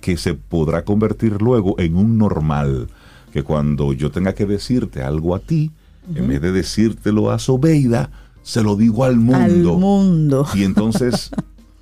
[0.00, 2.88] que se podrá convertir luego en un normal.
[3.32, 5.70] Que cuando yo tenga que decirte algo a ti,
[6.14, 8.10] en vez de decírtelo a Sobeida,
[8.42, 9.74] se lo digo al mundo.
[9.74, 10.46] Al mundo.
[10.54, 11.30] Y entonces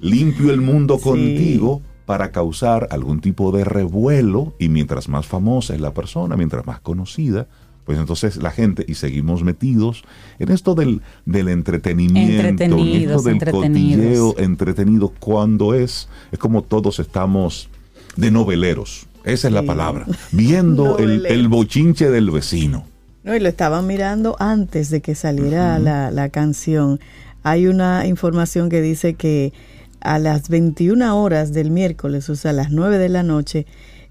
[0.01, 1.05] limpio el mundo Sí.
[1.05, 6.67] contigo para causar algún tipo de revuelo y mientras más famosa es la persona, mientras
[6.67, 7.49] más conocida,
[7.85, 10.03] pues entonces la gente y seguimos metidos
[10.39, 16.99] en esto del, del entretenimiento, en esto del cotilleo entretenido cuando es, es como todos
[16.99, 17.69] estamos
[18.17, 22.85] de noveleros, esa es la palabra, viendo el, el bochinche del vecino.
[23.27, 27.01] No, y lo estaban mirando antes de que saliera la, la canción.
[27.43, 29.53] Hay una información que dice que
[30.01, 33.67] a las 21 horas del miércoles, o sea, a las 9 de la noche,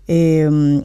[0.10, 0.84] eh,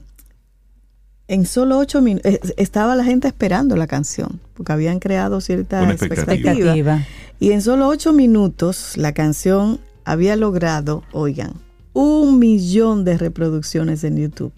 [1.26, 5.92] en solo 8 minutos, estaba la gente esperando la canción, porque habían creado cierta Una
[5.92, 6.32] expectativa.
[6.32, 6.74] expectativa.
[6.74, 7.06] Expectativa.
[7.40, 11.54] Y en solo 8 minutos la canción había logrado, oigan,
[11.92, 14.52] un millón de reproducciones en YouTube.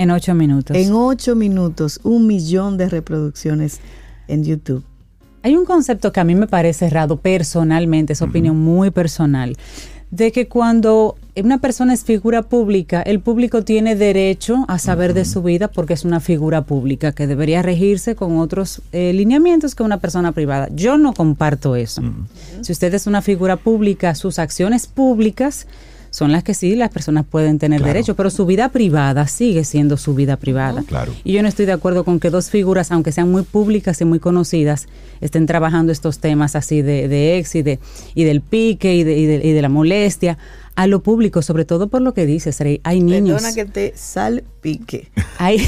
[0.00, 0.74] En ocho minutos.
[0.74, 3.80] En ocho minutos, un millón de reproducciones
[4.28, 4.82] en YouTube.
[5.42, 9.58] Hay un concepto que a mí me parece errado personalmente, es opinión muy personal,
[10.10, 15.26] de que cuando una persona es figura pública, el público tiene derecho a saber de
[15.26, 19.82] su vida porque es una figura pública que debería regirse con otros eh, lineamientos que
[19.82, 20.68] una persona privada.
[20.74, 22.00] Yo no comparto eso.
[22.62, 25.66] Si usted es una figura pública, sus acciones públicas
[26.10, 29.96] son las que sí las personas pueden tener derecho, pero su vida privada sigue siendo
[29.96, 30.82] su vida privada.
[30.86, 31.14] Claro.
[31.24, 34.04] Y yo no estoy de acuerdo con que dos figuras, aunque sean muy públicas y
[34.04, 34.88] muy conocidas,
[35.20, 37.78] estén trabajando estos temas así de, de ex y, de,
[38.14, 40.38] y del pique y de, y de, y de la molestia
[40.76, 42.80] a lo público, sobre todo por lo que dices, Rey.
[42.84, 43.42] Hay niños.
[43.42, 45.10] Perdona que te salpique.
[45.38, 45.58] Hay,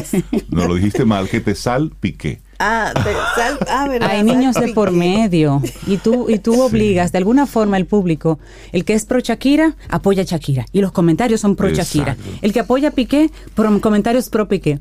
[0.50, 2.40] No lo dijiste mal, que te salpique.
[2.58, 4.10] Ah, te sal, ah, ¿verdad?
[4.10, 8.38] hay niños de por medio y tú y tú obligas de alguna forma el público,
[8.72, 12.12] el que es pro Shakira apoya a Shakira y los comentarios son pro Shakira.
[12.12, 12.38] Exacto.
[12.42, 14.78] El que apoya a Piqué, pro, comentarios pro Piqué.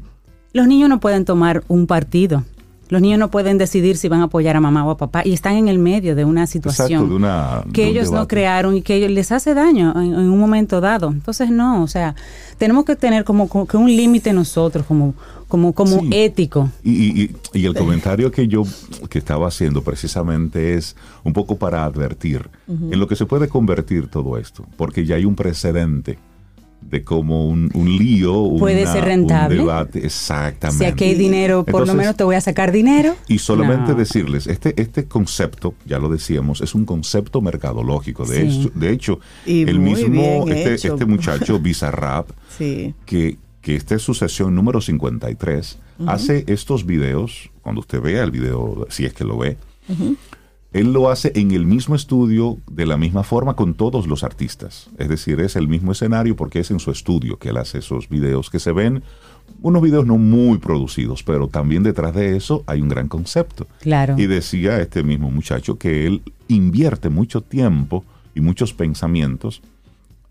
[0.53, 2.43] Los niños no pueden tomar un partido.
[2.87, 5.33] Los niños no pueden decidir si van a apoyar a mamá o a papá y
[5.33, 8.77] están en el medio de una situación Exacto, de una- que de ellos no crearon
[8.77, 11.07] y que ellos les hace daño en, en un momento dado.
[11.09, 12.13] Entonces no, o sea,
[12.59, 15.15] tenemos que tener como, como que un límite nosotros como
[15.55, 16.09] como como Sí.
[16.11, 16.69] ético.
[16.83, 18.63] Y, y- el comentario que yo
[19.09, 24.07] que estaba haciendo precisamente es un poco para advertir en lo que se puede convertir
[24.07, 26.17] todo esto, porque ya hay un precedente
[26.81, 29.59] de cómo un, un lío, Puede una- ser rentable.
[29.59, 30.85] un debate, exactamente.
[30.85, 33.15] Si aquí hay dinero, por lo menos te voy a sacar dinero.
[33.27, 33.97] Y solamente No.
[33.97, 38.23] decirles, este, este concepto, ya lo decíamos, es un concepto mercadológico.
[38.25, 38.59] De, Sí.
[38.59, 42.93] hecho, de hecho, Y el mismo, este, este muchacho, Bizarrap, Sí.
[43.07, 48.29] que, que esta es su sesión número 53, hace estos videos, cuando usted vea el
[48.29, 49.57] video, si es que lo ve,
[50.71, 54.91] él lo hace en el mismo estudio, de la misma forma con todos los artistas.
[54.99, 58.07] Es decir, es el mismo escenario porque es en su estudio que él hace esos
[58.07, 59.01] videos que se ven,
[59.63, 63.65] unos videos no muy producidos, pero también detrás de eso hay un gran concepto.
[63.79, 64.13] Claro.
[64.15, 68.05] Y decía este mismo muchacho que él invierte mucho tiempo
[68.35, 69.63] y muchos pensamientos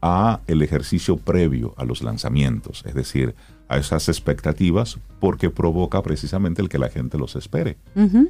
[0.07, 3.35] a el ejercicio previo a los lanzamientos, es decir,
[3.69, 7.79] a esas expectativas porque provoca precisamente el que la gente los espere.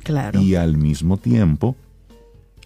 [0.05, 0.41] Claro.
[0.41, 1.75] Y al mismo tiempo,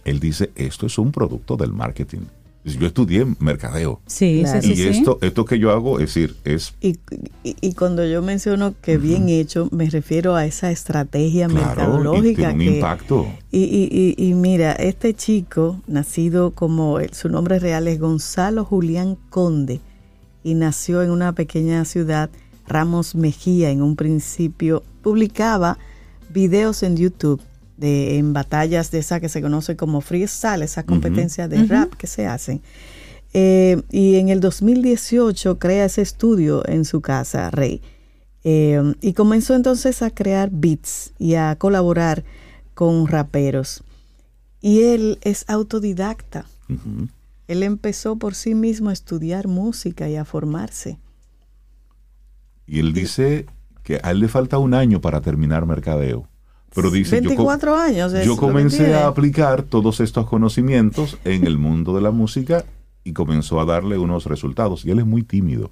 [0.05, 2.21] él dice, esto es un producto del marketing.
[2.65, 4.01] Yo estudié mercadeo.
[4.05, 4.61] Sí, Claro.
[4.61, 4.89] sí, y sí, sí.
[4.99, 6.99] esto, esto que yo hago, es decir, es Y,
[7.43, 11.65] y- y cuando yo menciono que bien hecho, me refiero a esa estrategia claro, y
[11.65, 13.27] mercadológica tiene un que, impacto.
[13.51, 18.65] Y, y- y- y mira, este chico, nacido como el- su nombre real es Gonzalo
[18.65, 19.79] Julián Conde,
[20.43, 22.29] y nació en una pequeña ciudad,
[22.67, 25.77] Ramos Mejía, en un principio, publicaba
[26.29, 27.41] videos en YouTube
[27.79, 32.07] de, en batallas de esa que se conoce como freestyle, esa competencia de rap que
[32.07, 32.61] se hacen.
[33.33, 37.81] Eh, y en el 2018 crea ese estudio en su casa, Rey.
[38.43, 42.23] Eh, y comenzó entonces a crear beats y a colaborar
[42.73, 43.83] con raperos.
[44.61, 46.45] Y él es autodidacta.
[47.47, 50.99] Él empezó por sí mismo a estudiar música y a formarse.
[52.67, 53.47] Y él dice
[53.83, 56.27] que a él le falta un año para terminar mercadeo.
[56.81, 58.13] Pero dice, yo, co- 24 años.
[58.25, 62.65] yo comencé a aplicar todos estos conocimientos en el mundo de la música
[63.03, 64.85] y comenzó a darle unos resultados.
[64.85, 65.71] Y él es muy tímido.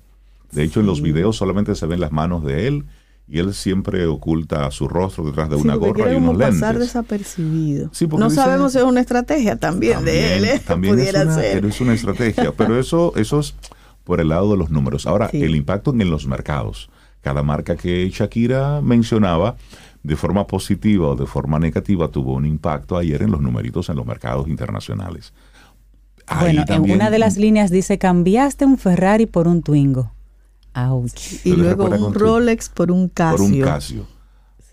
[0.51, 2.85] De hecho, en los videos solamente se ven las manos de él
[3.27, 6.75] y él siempre oculta su rostro detrás de Sí, una gorra y unos como pasar
[6.75, 6.79] lentes.
[6.79, 7.89] desapercibido.
[7.91, 10.61] Sí, no sabemos si es una estrategia también, de él, ¿eh?
[10.65, 11.53] también es una, ser.
[11.55, 13.53] pero es una estrategia, pero eso, eso es
[14.05, 15.05] por el lado de los números.
[15.05, 15.43] Ahora, Sí.
[15.43, 16.89] el impacto en los mercados.
[17.21, 19.57] Cada marca que Shakira mencionaba,
[20.07, 23.97] de forma positiva o de forma negativa, tuvo un impacto ayer en los numeritos en
[23.97, 25.33] los mercados internacionales.
[26.27, 30.11] Ahí Bueno, en una de las líneas dice, cambiaste un Ferrari por un Twingo.
[30.73, 31.13] Ouch.
[31.13, 33.37] Y ¿Se le luego un Rolex por un Casio.
[33.37, 34.07] por un Casio.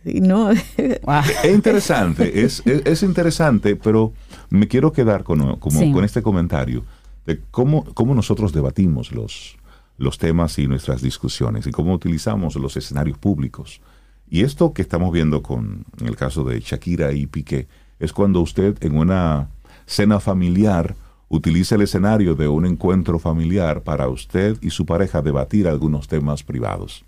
[0.04, 0.50] Sí, no,
[1.02, 1.22] Wow.
[1.42, 4.12] Es interesante, es, es, es interesante, pero
[4.50, 5.90] me quiero quedar con, como, Sí.
[5.92, 6.84] con este comentario
[7.26, 9.56] de cómo, cómo nosotros debatimos los,
[9.98, 13.80] los temas y nuestras discusiones y cómo utilizamos los escenarios públicos.
[14.28, 17.68] Y esto que estamos viendo con en el caso de Shakira y Piqué
[17.98, 19.48] es cuando usted en una
[19.86, 20.96] cena familiar
[21.28, 26.42] utiliza el escenario de un encuentro familiar para usted y su pareja debatir algunos temas
[26.42, 27.04] privados.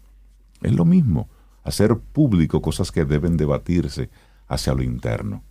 [0.63, 1.29] Es lo mismo,
[1.65, 4.11] hacer público cosas que deben debatirse
[4.49, 5.43] hacia lo interno.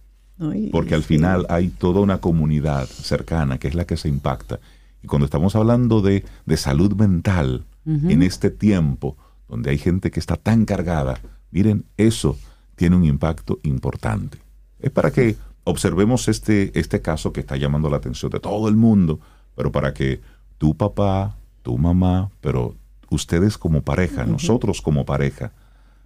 [0.72, 1.16] Porque al sí.
[1.16, 4.60] final hay toda una comunidad cercana que es la que se impacta.
[5.02, 9.16] Y cuando estamos hablando de, de salud mental en este tiempo
[9.48, 11.20] donde hay gente que está tan cargada,
[11.56, 12.38] miren, eso
[12.76, 14.38] tiene un impacto importante.
[14.80, 18.76] Es para que observemos este, este caso que está llamando la atención de todo el
[18.76, 19.20] mundo,
[19.56, 20.20] pero para que
[20.58, 22.76] tu papá, tu mamá, pero
[23.10, 25.54] ustedes como pareja, nosotros como pareja,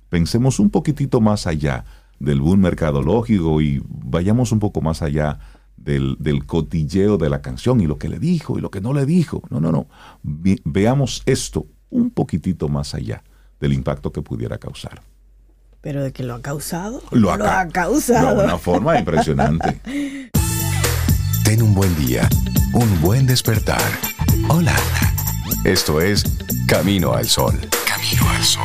[0.09, 1.83] pensemos un poquitito más allá
[2.19, 5.39] del boom mercadológico y vayamos un poco más allá
[5.77, 8.93] del, del cotilleo de la canción y lo que le dijo y lo que no
[8.93, 9.41] le dijo.
[9.49, 9.87] No, no, no.
[10.21, 13.23] Ve- veamos esto un poquitito más allá
[13.59, 15.01] del impacto que pudiera causar.
[15.81, 17.01] Pero de que lo ha causado.
[17.11, 18.37] Lo, ha ca- causado.
[18.39, 19.79] De una forma impresionante.
[21.43, 22.27] Ten un buen día,
[22.73, 23.81] un buen despertar.
[24.49, 24.75] Hola.
[25.63, 26.23] Esto es
[26.67, 27.55] Camino al Sol.
[27.87, 28.63] Camino al Sol.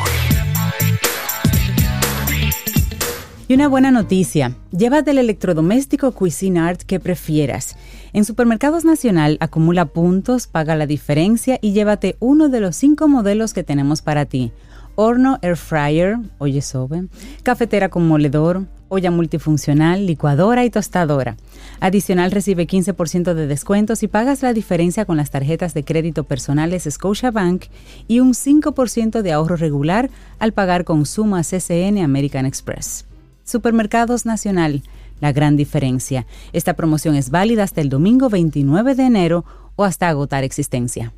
[3.47, 7.77] Y una buena noticia, llévate el electrodoméstico Cuisinart que prefieras.
[8.13, 13.53] En Supermercados Nacional acumula puntos, paga la diferencia y llévate uno de los cinco modelos
[13.53, 14.51] que tenemos para ti.
[14.97, 17.07] Horno Air Fryer, oye sobe,
[17.43, 21.37] cafetera con moledor, olla multifuncional, licuadora y tostadora.
[21.81, 26.87] Adicional recibe 15% de descuentos y pagas la diferencia con las tarjetas de crédito personales
[26.89, 27.65] Scotiabank
[28.07, 33.07] y un 5% de ahorro regular al pagar con Suma CCN American Express.
[33.45, 34.83] Supermercados Nacional,
[35.21, 36.27] la gran diferencia.
[36.53, 39.45] Esta promoción es válida hasta el domingo 29 de enero
[39.77, 41.13] o hasta agotar existencia.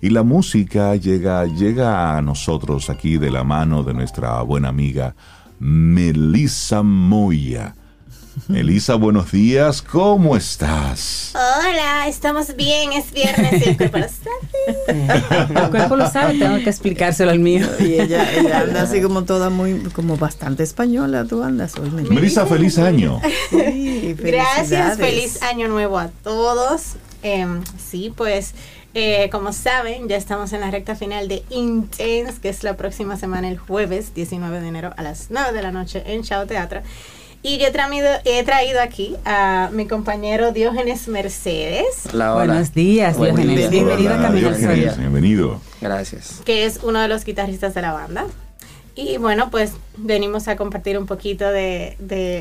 [0.00, 5.14] Y la música llega, llega a nosotros aquí de la mano de nuestra buena amiga
[5.58, 7.74] Melissa Moya
[8.52, 11.32] Elisa, buenos días, ¿cómo estás?
[11.34, 15.54] Hola, estamos bien, es viernes y el cuerpo lo sabe.
[15.62, 17.66] El cuerpo lo sabe, tengo que explicárselo al mío.
[17.78, 18.26] Y ella,
[18.60, 21.90] anda así como toda muy, como bastante española, tú andas hoy.
[21.90, 23.20] Melissa, feliz año.
[23.50, 26.96] Sí, Gracias, feliz año nuevo a todos.
[27.22, 28.54] Em, sí, pues
[28.94, 33.16] eh, como saben, ya estamos en la recta final de Intense, que es la próxima
[33.16, 36.80] semana, el jueves 19 de enero a las 9 de la noche en Chao Teatro.
[37.42, 42.08] Y yo he traído, he traído aquí a mi compañero Diógenes Mercedes.
[42.10, 43.68] Hola, Buenos días, Diógenes.
[43.68, 45.60] Bienvenido a Camino Bienvenido.
[45.80, 46.40] Gracias.
[46.46, 48.24] Que es uno de los guitarristas de la banda.
[48.96, 51.96] Y bueno, pues venimos a compartir un poquito de,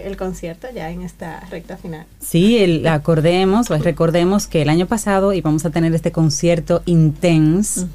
[0.05, 2.05] el concierto ya en esta recta final.
[2.19, 7.87] Sí, el, acordemos, pues recordemos que el año pasado íbamos a tener este concierto intense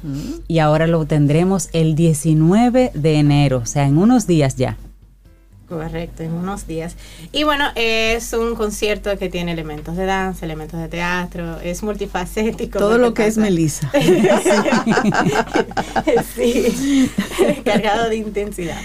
[0.47, 4.77] y ahora lo tendremos el 19 de enero, o sea, en unos días ya.
[5.69, 6.95] Correcto, en unos días.
[7.31, 12.79] Y bueno, es un concierto que tiene elementos de danza, elementos de teatro, es multifacético.
[12.79, 13.91] Todo lo que es Melissa.
[16.35, 17.11] sí,
[17.63, 18.81] cargado de intensidad.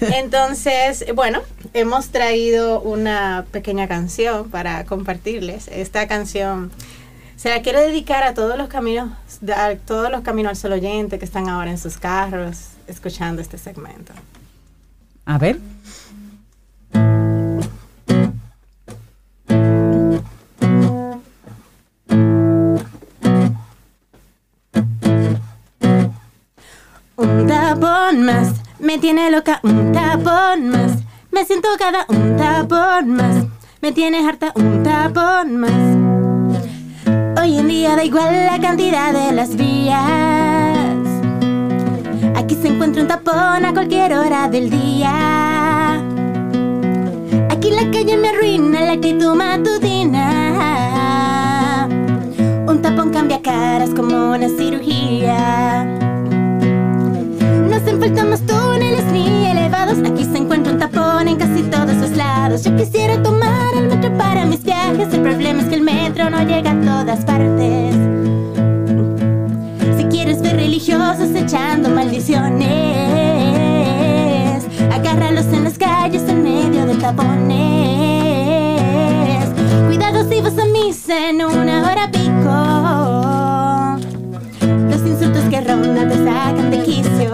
[0.00, 1.40] Entonces, bueno,
[1.74, 5.66] hemos traído una pequeña canción para compartirles.
[5.66, 6.70] Esta canción
[7.34, 9.10] se la quiero dedicar a todos los caminos,
[9.56, 13.58] a todos los caminos al sol oyente que están ahora en sus carros escuchando este
[13.58, 14.12] segmento.
[15.24, 15.58] A ver.
[27.20, 31.02] Un tapón más, me tiene loca un tapón más.
[31.32, 33.44] Me siento cada un tapón más,
[33.82, 35.72] me tiene harta un tapón más.
[37.42, 39.98] Hoy en día da igual la cantidad de las vías.
[42.36, 45.94] Aquí se encuentra un tapón a cualquier hora del día.
[47.50, 50.28] Aquí la calle me arruina la actitud matutina.
[52.68, 56.07] Un tapón cambia caras como una cirugía.
[57.98, 59.98] Hacen falta más túneles ni elevados.
[59.98, 62.62] Aquí se encuentra un tapón en casi todos los lados.
[62.62, 65.12] Yo quisiera tomar el metro para mis viajes.
[65.12, 67.96] El problema es que el metro no llega a todas partes.
[69.96, 72.68] Si quieres ver religiosos echando maldiciones,
[74.92, 77.58] agárralos en las calles en medio de tapones.
[79.88, 83.17] Cuidado si vas a misa en una hora pico.
[85.20, 87.32] Insultos que rondan te sacan de quicio.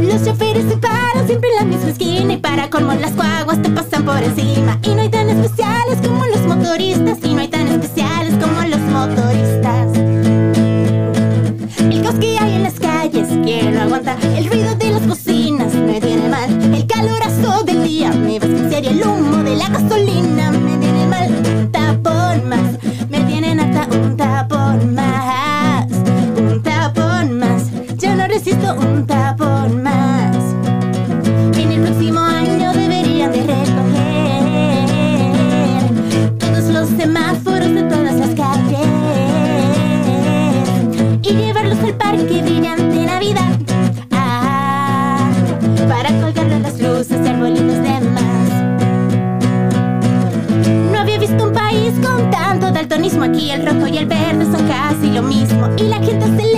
[0.00, 3.68] Los choferes se paran siempre en la misma esquina y para colmo las guaguas te
[3.68, 4.78] pasan por encima.
[4.82, 8.80] Y no hay tan especiales como los motoristas y no hay tan especiales como los
[8.80, 9.94] motoristas.
[11.78, 14.16] El caos que hay en las calles, ¿quién lo aguanta?
[14.34, 16.74] El ruido de las bocinas me tiene mal.
[16.74, 20.61] El calorazo del día me va a el humo de la gasolina
[42.12, 43.58] al parque brillante Navidad.
[44.10, 45.30] Ah,
[45.88, 48.48] para colgarle las luces y arbolitos de más.
[50.92, 53.24] No había visto un país con tanto daltonismo.
[53.24, 55.68] Aquí el rojo y el verde son casi lo mismo.
[55.78, 56.51] Y la gente acelera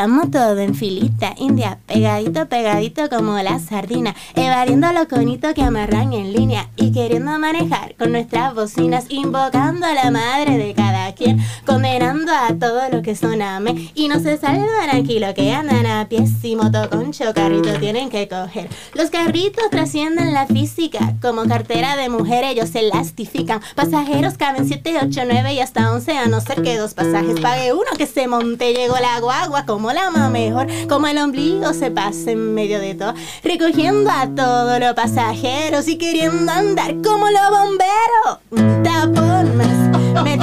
[0.00, 6.12] Vamos todo en filita india, pegadito, pegadito como la sardina, evadiendo los conitos que amarran
[6.12, 10.87] en línea y queriendo manejar con nuestras bocinas, invocando a la madre de cada
[11.64, 15.86] condenando a todo lo que son amén y no se salvan aquí lo que andan
[15.86, 18.68] a pies y motoconcho, carrito tienen que coger.
[18.94, 23.60] Los carritos trascienden la física, como cartera de mujer ellos se lastifican.
[23.74, 27.72] Pasajeros caben 7, 8, 9 y hasta 11, a no ser que dos pasajes pague
[27.72, 31.90] uno que se monte, llegó la guagua como la más mejor, como el ombligo se
[31.90, 37.50] pasa en medio de todo, recogiendo a todos los pasajeros y queriendo andar como los
[37.50, 38.82] bomberos.
[38.82, 39.87] Tapón más,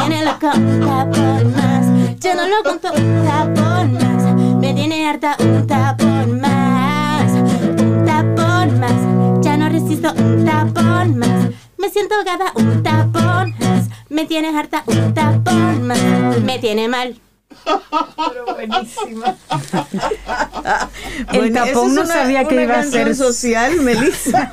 [0.08, 5.36] tiene loco, un tapón más, yo no lo cuento, un tapón más, me tiene harta,
[5.40, 12.52] un tapón más, un tapón más, ya no resisto, un tapón más, me siento gada,
[12.56, 17.20] un tapón más, me tiene harta, un tapón más, me tiene mal.
[17.66, 19.36] Pero buenísima.
[21.32, 24.52] El Bueno, tapón no una- sabía que iba a ser social, Melissa.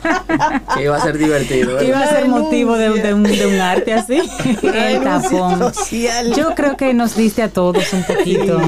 [0.75, 1.79] Que iba a ser divertido.
[1.81, 1.87] ¿eh?
[1.87, 4.23] iba a ser motivo de, un, de un arte así.
[4.63, 5.59] El tapón.
[5.75, 6.33] social.
[6.35, 8.59] Yo creo que nos diste a todos un poquito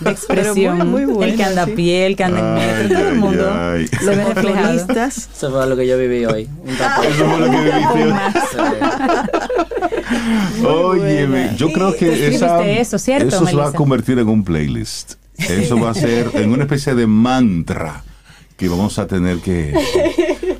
[0.00, 0.88] de expresión.
[0.90, 1.72] Muy- el que anda a sí.
[1.72, 4.04] pie, el que anda en metro, todo el mundo ay, ay.
[4.06, 4.74] lo ve reflejado.
[4.74, 6.48] Eso fue lo que yo viví hoy.
[6.64, 7.06] Un tapón.
[7.06, 7.56] Eso fue lo que.
[10.66, 11.54] Óyeme, buena.
[11.56, 13.72] yo creo que escribiste esa, eso, ¿cierto, eso?
[13.76, 15.14] Convertir en un playlist.
[15.38, 18.02] Eso va a ser en una especie de mantra
[18.56, 19.74] que vamos a tener que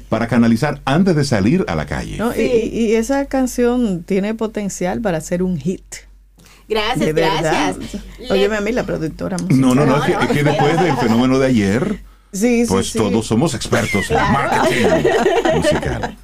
[0.08, 2.18] para canalizar antes de salir a la calle.
[2.18, 2.34] ¿no?
[2.36, 5.82] Y, y esa canción tiene potencial para ser un hit.
[6.68, 8.02] Gracias, gracias.
[8.28, 9.60] Óyeme a mí, la productora musical.
[9.60, 10.20] No, no, no, No, es que, no.
[10.22, 12.00] es que después del fenómeno de ayer,
[12.32, 12.98] Sí, sí, pues sí.
[12.98, 14.86] todos somos expertos en marketing
[15.54, 16.16] musical.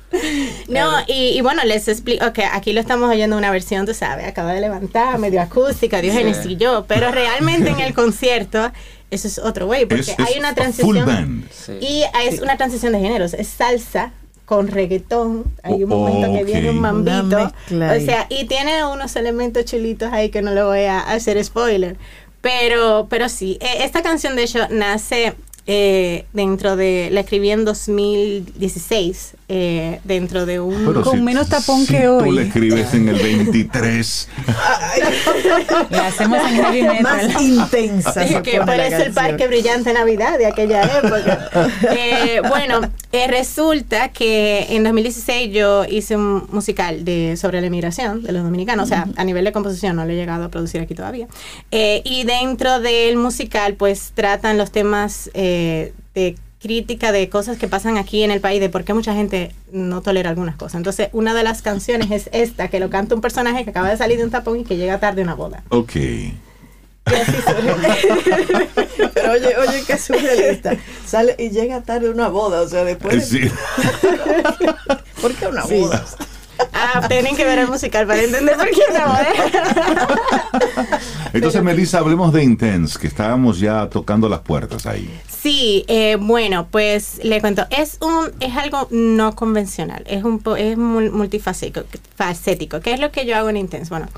[0.69, 4.27] No, y, y bueno, les explico que aquí lo estamos oyendo una versión, tú sabes,
[4.27, 6.51] acabo de levantar, medio acústica, Diógenes Sí.
[6.53, 8.71] y yo, pero realmente en el concierto
[9.11, 11.47] eso es otro güey, porque Es, es hay una full transición
[11.81, 14.13] y es una transición de géneros, es salsa
[14.45, 19.17] con reggaetón, hay un Oh, momento que viene un mambito, o sea, y tiene unos
[19.17, 21.97] elementos chulitos ahí que no le voy a hacer spoiler,
[22.43, 25.35] pero, pero sí, eh, esta canción de hecho nace
[25.67, 30.87] eh, dentro de, la escribí en 2016, eh, dentro de un...
[30.87, 32.31] Pero Con si- menos tapón si que Tú hoy.
[32.33, 34.29] le escribes en el 23.
[35.91, 37.03] La hacemos en.
[37.03, 38.13] Más intensa.
[38.27, 41.51] se que parece el parque brillante Navidad de aquella época.
[41.95, 42.81] Eh, bueno,
[43.13, 48.43] eh, resulta que en 2016 yo hice un musical de sobre la emigración de los
[48.43, 51.27] dominicanos, o sea, a nivel de composición no lo he llegado a producir aquí todavía.
[51.71, 57.67] Eh, y dentro del musical, pues tratan los temas eh, de crítica de cosas que
[57.69, 60.77] pasan aquí en el país, de por qué mucha gente no tolera algunas cosas.
[60.77, 63.97] Entonces, una de las canciones es esta, que lo canta un personaje que acaba de
[63.97, 65.63] salir de un tapón y que llega tarde a una boda.
[65.71, 65.93] Ok.
[69.15, 70.77] Pero oye, oye, qué surrealista.
[71.05, 73.31] Sale y llega tarde a una boda, o sea, después.
[73.31, 73.51] de- Sí.
[75.21, 75.75] ¿Por qué una Sí.
[76.73, 80.59] Ah, tienen que ver el musical para entender por qué no, ¿eh?
[81.33, 85.11] Entonces, Melissa, hablemos de Intense, que estábamos ya tocando las puertas ahí.
[85.29, 90.77] Sí, eh, bueno, pues le cuento, es un es algo no convencional, es un es
[90.79, 91.85] mul- multifacético,
[92.15, 92.81] facético.
[92.81, 93.89] ¿Qué es lo que yo hago en Intense?
[93.89, 94.09] Bueno,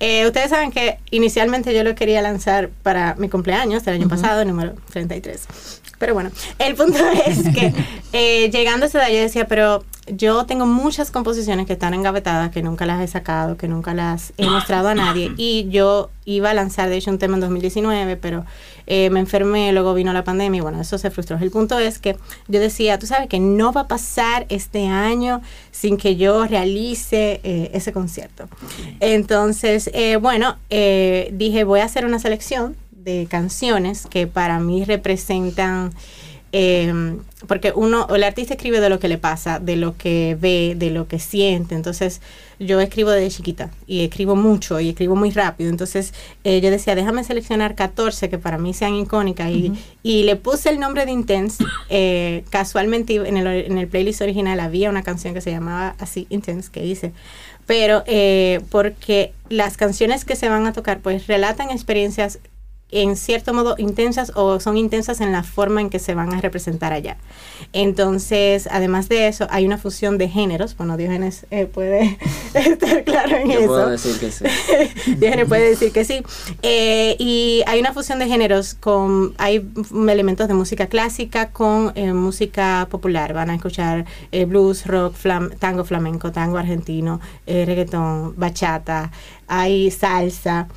[0.00, 4.44] eh, ustedes saben que inicialmente yo lo quería lanzar para mi cumpleaños del año pasado,
[4.44, 5.42] número 33.
[5.98, 7.72] Pero bueno, el punto es que
[8.12, 9.84] eh, llegando a esa edad yo decía, pero
[10.16, 14.32] yo tengo muchas composiciones que están engavetadas, que nunca las he sacado, que nunca las
[14.36, 15.32] he mostrado a nadie.
[15.36, 18.44] Y yo iba a lanzar, de hecho, un tema en 2019, pero
[18.86, 21.36] eh, me enfermé, luego vino la pandemia y bueno, eso se frustró.
[21.38, 22.16] El punto es que
[22.48, 27.40] yo decía, tú sabes que no va a pasar este año sin que yo realice
[27.42, 28.48] eh, ese concierto.
[29.00, 34.84] Entonces, eh, bueno, eh, dije, voy a hacer una selección de canciones que para mí
[34.84, 35.92] representan
[36.52, 40.74] eh, porque uno, el artista escribe de lo que le pasa, de lo que ve,
[40.76, 41.74] de lo que siente.
[41.74, 42.20] Entonces,
[42.60, 45.70] yo escribo desde chiquita y escribo mucho y escribo muy rápido.
[45.70, 46.12] Entonces,
[46.44, 49.50] eh, yo decía, déjame seleccionar 14 que para mí sean icónicas.
[49.50, 49.72] y,
[50.02, 51.64] y le puse el nombre de Intense.
[51.88, 56.26] Eh, casualmente, en el, en el playlist original había una canción que se llamaba así,
[56.30, 57.12] Intense, que hice.
[57.66, 62.38] Pero eh, porque las canciones que se van a tocar, pues relatan experiencias
[62.92, 66.40] en cierto modo intensas o son intensas en la forma en que se van a
[66.40, 67.16] representar allá.
[67.72, 70.76] Entonces, además de eso, hay una fusión de géneros.
[70.76, 72.18] Bueno, Diógenes eh, puede
[72.54, 73.66] estar claro en Yo eso.
[73.68, 74.44] puedo decir que sí.
[75.16, 76.22] Diógenes puede decir que sí.
[76.62, 79.66] Eh, y hay una fusión de géneros con, hay
[80.08, 83.32] elementos de música clásica con eh, música popular.
[83.32, 89.10] Van a escuchar eh, blues, rock, flam- tango flamenco, tango argentino, reggaetón, bachata,
[89.48, 90.68] hay salsa.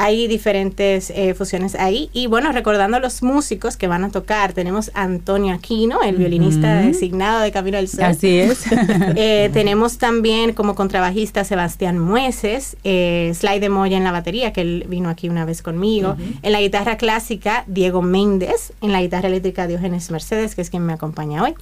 [0.00, 2.08] Hay diferentes eh, fusiones ahí.
[2.14, 6.16] Y bueno, recordando a los músicos que van a tocar, tenemos a Antonio Aquino, el
[6.16, 8.04] violinista designado de Camino al Sol.
[8.04, 8.64] Así es.
[9.16, 14.60] Eh, tenemos también como contrabajista Sebastián Mueces, eh, Sly de Moya en la batería, que
[14.60, 16.16] él vino aquí una vez conmigo.
[16.42, 18.72] En la guitarra clásica, Diego Méndez.
[18.80, 21.54] En la guitarra eléctrica, Diógenes Mercedes, que es quien me acompaña hoy.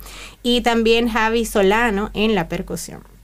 [0.42, 3.17] Y también Javi Solano en la percusión.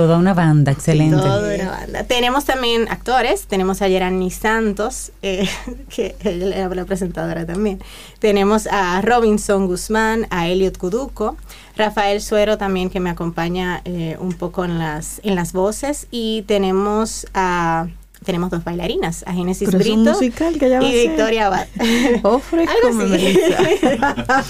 [0.00, 1.18] Toda una banda, excelente.
[1.18, 2.04] Toda una banda.
[2.04, 5.46] Tenemos también actores, tenemos a Yerani Santos, eh,
[5.94, 7.82] que ella la presentadora también.
[8.18, 11.36] Tenemos a Robinson Guzmán, a Elliot Kuduko,
[11.76, 16.44] Rafael Suero también que me acompaña eh, un poco en las, en las voces y
[16.46, 17.88] tenemos a...
[18.24, 21.08] Tenemos dos bailarinas, a Génesis Pero es un Brito musical que ella va a y.
[21.08, 21.66] Victoria Abad.
[22.22, 23.38] Algo así.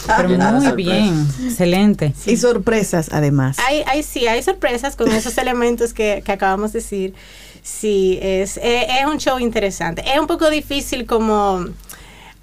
[0.16, 2.12] Pero muy bien, excelente.
[2.26, 3.58] Y sorpresas, además.
[3.64, 7.14] Hay, hay, sí, hay sorpresas con esos elementos que, que acabamos de decir.
[7.62, 10.02] Sí, es, eh, es un show interesante.
[10.10, 11.66] Es un poco difícil como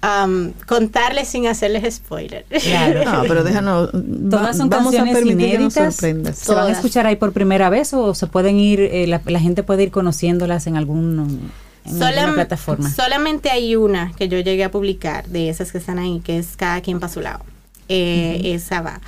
[0.00, 2.44] am, contarles sin hacerles spoiler.
[2.62, 3.04] Claro.
[3.04, 3.90] No, pero déjanos.
[4.30, 5.94] Todas son vamos a canciones permitir que nos inéditas.
[5.94, 6.38] sorprendas.
[6.38, 9.40] ¿Se van a escuchar ahí por primera vez o se pueden ir, eh, la, la
[9.40, 11.50] gente puede ir conociéndolas en algún
[11.84, 12.90] en alguna Solam- plataforma?
[12.90, 16.56] Solamente hay una que yo llegué a publicar de esas que están ahí, que es
[16.56, 17.40] Cada quien para su lado.
[17.88, 19.00] Eh, Esa va.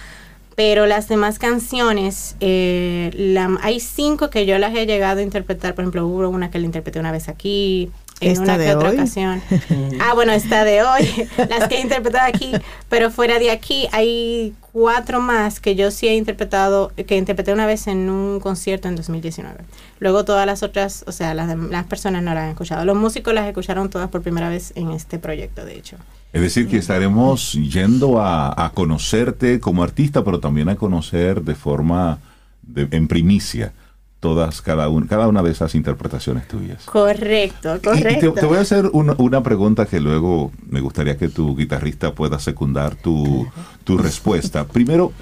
[0.56, 5.74] Pero las demás canciones, eh, la- hay cinco que yo las he llegado a interpretar.
[5.74, 7.90] Por ejemplo, hubo una que la interpreté una vez aquí,
[8.20, 8.94] en ¿Esta una de que otra hoy?
[8.96, 9.42] ocasión.
[10.00, 11.08] ah, bueno, esta de hoy,
[11.48, 12.52] las que he interpretado aquí.
[12.88, 17.66] Pero fuera de aquí hay cuatro más que yo sí he interpretado, que interpreté una
[17.66, 19.56] vez en un concierto en 2019.
[20.00, 22.84] Luego todas las otras, o sea, las, las personas no las han escuchado.
[22.84, 25.96] Los músicos las escucharon todas por primera vez en este proyecto, de hecho.
[26.32, 31.54] Es decir, que estaremos yendo a, a conocerte como artista, pero también a conocer de
[31.56, 32.18] forma
[32.62, 33.72] de- en primicia
[34.20, 36.84] todas, cada, un- cada una de esas interpretaciones tuyas.
[36.84, 38.32] Correcto, correcto.
[38.34, 42.14] te, te voy a hacer una, una pregunta que luego me gustaría que tu guitarrista
[42.14, 43.46] pueda secundar tu,
[43.84, 44.66] tu respuesta.
[44.66, 45.12] Primero,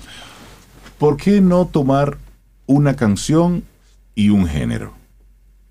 [0.99, 2.19] ¿por qué no tomar
[2.67, 3.63] una canción
[4.15, 4.93] y un género?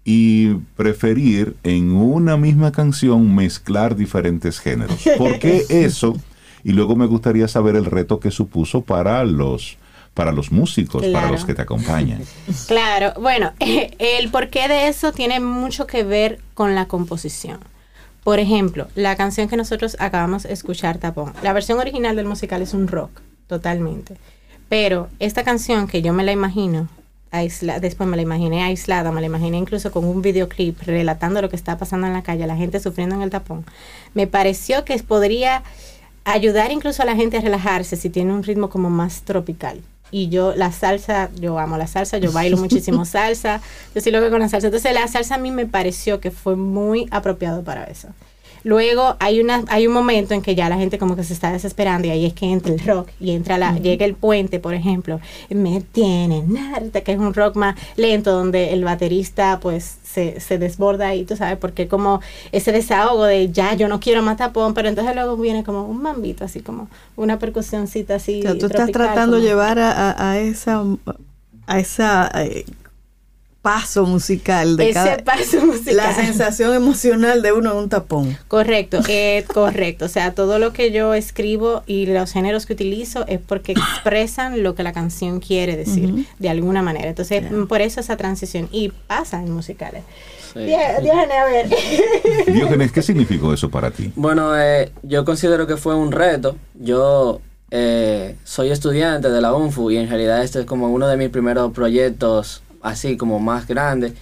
[0.06, 5.04] Y preferir en una misma canción mezclar diferentes géneros.
[5.18, 6.16] ¿Por qué eso?
[6.64, 9.78] Y luego me gustaría saber el reto que supuso para los,
[10.18, 12.22] para los músicos, para los que te acompañan.
[12.68, 17.59] Claro, bueno, el porqué de eso tiene mucho que ver con la composición.
[18.24, 22.61] Por ejemplo, la canción que nosotros acabamos de escuchar, Tapón, la versión original del musical
[22.61, 23.11] es un rock,
[23.47, 24.18] totalmente.
[24.68, 26.89] Pero esta canción que yo me la imagino,
[27.32, 31.49] aisla- después me la imaginé aislada, me la imaginé incluso con un videoclip relatando lo
[31.49, 33.63] que está pasando en la calle, la gente sufriendo en el tapón,
[34.13, 35.63] me pareció que podría
[36.26, 39.80] ayudar incluso a la gente a relajarse si tiene un ritmo como más tropical.
[40.12, 43.62] Y yo, la salsa, yo amo la salsa, yo bailo muchísimo salsa,
[43.93, 44.68] yo sí lo veo con la salsa.
[44.68, 48.10] Entonces, la salsa a mí me pareció que fue muy apropiado para eso.
[48.64, 51.51] Luego hay una hay un momento en que ya la gente como que se está
[51.51, 54.74] desesperando y ahí es que entra el rock y entra la llega el puente, por
[54.74, 60.39] ejemplo, me tienen harta, que es un rock más lento donde el baterista pues se,
[60.39, 64.38] se desborda y tú sabes porque como ese desahogo de ya yo no quiero más
[64.38, 68.39] tapón, pero entonces luego viene como un mambito así como una percusioncita así.
[68.39, 70.84] O sea, tú estás tratando de llevar a, a- a esa
[71.68, 72.66] a esa eh,
[73.68, 75.97] paso musical de ese cada paso musical.
[75.97, 78.38] la sensación emocional de uno en un tapón.
[78.47, 80.05] Correcto, eh, correcto.
[80.05, 84.63] O sea, todo lo que yo escribo y los géneros que utilizo es porque expresan
[84.63, 87.09] lo que la canción quiere decir de alguna manera.
[87.09, 88.70] Entonces, por eso esa transición.
[88.72, 90.03] Y pasa en musicales.
[90.53, 90.59] Sí.
[90.61, 91.68] Diógenes, a ver.
[92.53, 94.13] Diógenes, ¿qué significó eso para ti?
[94.15, 96.56] Bueno, eh, yo considero que fue un reto.
[96.73, 101.18] Yo eh, soy estudiante de la UNFU y en realidad este es como uno de
[101.18, 104.14] mis primeros proyectos así como más grandes.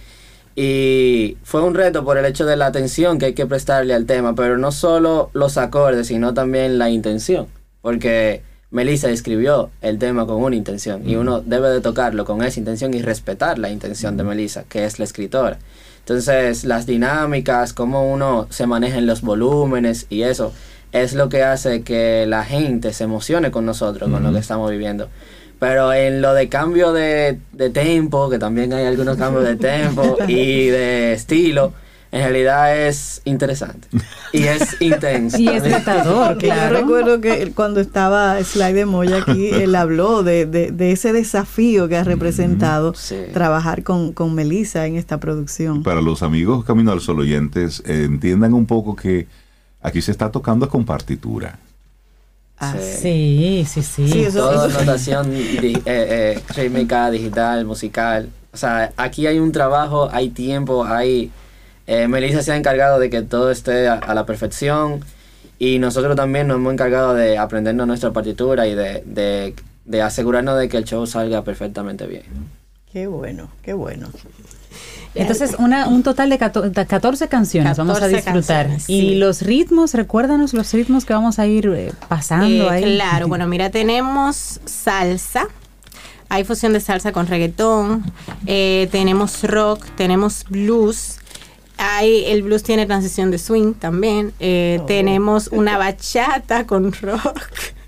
[0.54, 4.06] Y fue un reto por el hecho de la atención que hay que prestarle al
[4.06, 7.46] tema, pero no solo los acordes, sino también la intención.
[7.82, 12.58] Porque Melissa escribió el tema con una intención y uno debe de tocarlo con esa
[12.58, 15.58] intención y respetar la intención de Melissa, que es la escritora.
[16.00, 20.52] Entonces, las dinámicas, cómo uno se maneja en los volúmenes y eso
[20.92, 24.70] es lo que hace que la gente se emocione con nosotros, con lo que estamos
[24.70, 25.08] viviendo.
[25.58, 30.18] Pero en lo de cambio de, de tempo, que también hay algunos cambios de tempo
[30.28, 31.72] y de estilo,
[32.12, 33.88] en realidad es interesante
[34.32, 35.38] y es intenso.
[35.38, 36.76] Y es retador, Porque Yo claro.
[36.80, 41.88] recuerdo que cuando estaba Sly de Moya aquí, él habló de, de- de ese desafío
[41.88, 43.16] que ha representado Sí.
[43.32, 45.82] trabajar con, con Melissa en esta producción.
[45.82, 49.26] Para los amigos Camino al Sol oyentes, eh, entiendan un poco que
[49.82, 51.58] aquí se está tocando con partitura.
[52.58, 54.08] Ah, Sí, sí, sí.
[54.08, 58.30] Sí, eso- Todo eso- notación di- eh, eh, rítmica, digital, musical.
[58.52, 61.30] O sea, aquí hay un trabajo, hay tiempo, hay
[61.88, 65.04] Eh, Melissa se ha encargado de que todo esté a, a la perfección
[65.56, 69.54] y nosotros también nos hemos encargado de aprendernos nuestra partitura y de, de,
[69.84, 72.24] de asegurarnos de que el show salga perfectamente bien.
[72.92, 74.08] Qué bueno, qué bueno.
[75.16, 78.66] Entonces, una, un total de 14, 14 canciones vamos a 14 disfrutar.
[78.66, 82.82] canciones, Y los ritmos, recuérdanos los ritmos que vamos a ir eh, pasando Eh, ahí.
[82.96, 85.48] Claro, bueno, mira, tenemos salsa.
[86.28, 88.04] Hay fusión de salsa con reggaetón.
[88.46, 91.18] eh, tenemos rock, tenemos blues.
[91.78, 94.32] Hay, el blues tiene transición de swing también.
[94.40, 97.38] eh, Tenemos una bachata con rock.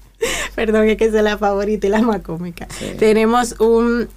[0.55, 2.67] Perdón, es que es la favorita y la más cómica.
[2.99, 4.09] Tenemos un...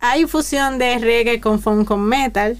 [0.00, 2.56] Hay fusión de reggae con funk con metal.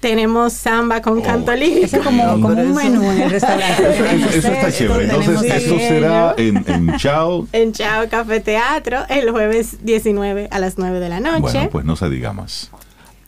[0.00, 1.86] Tenemos samba con canto lírico.
[1.86, 3.82] Eso es como, como un menú en el restaurante.
[3.94, 5.04] Eso, eso- eso está chévere.
[5.04, 7.46] Entonces, eso será en, en Chao.
[7.52, 11.40] En Chao Café Teatro el jueves 19 a las 9 de la noche.
[11.40, 12.70] Bueno, pues no se diga más.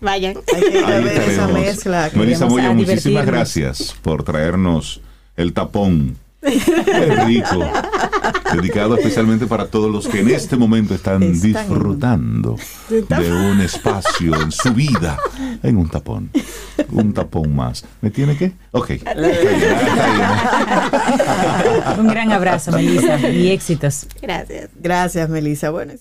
[0.00, 0.34] Vayan.
[0.52, 2.10] Hay que ir a ver esa mezcla.
[2.14, 5.00] Melissa Moya, muchísimas gracias por traernos
[5.36, 6.16] el tapón.
[6.44, 7.64] Qué rico.
[8.54, 12.56] Dedicado especialmente para todos los que en este momento están Están- disfrutando
[12.88, 15.18] de un espacio en su vida
[15.62, 16.30] en un tapón.
[16.90, 17.84] Un tapón más.
[18.00, 18.52] ¿Me tiene que?
[18.72, 18.90] Ok.
[21.98, 24.06] Un gran abrazo, Melissa, y éxitos.
[24.20, 24.70] Gracias.
[24.80, 25.70] Gracias, Melissa.
[25.70, 25.92] Bueno,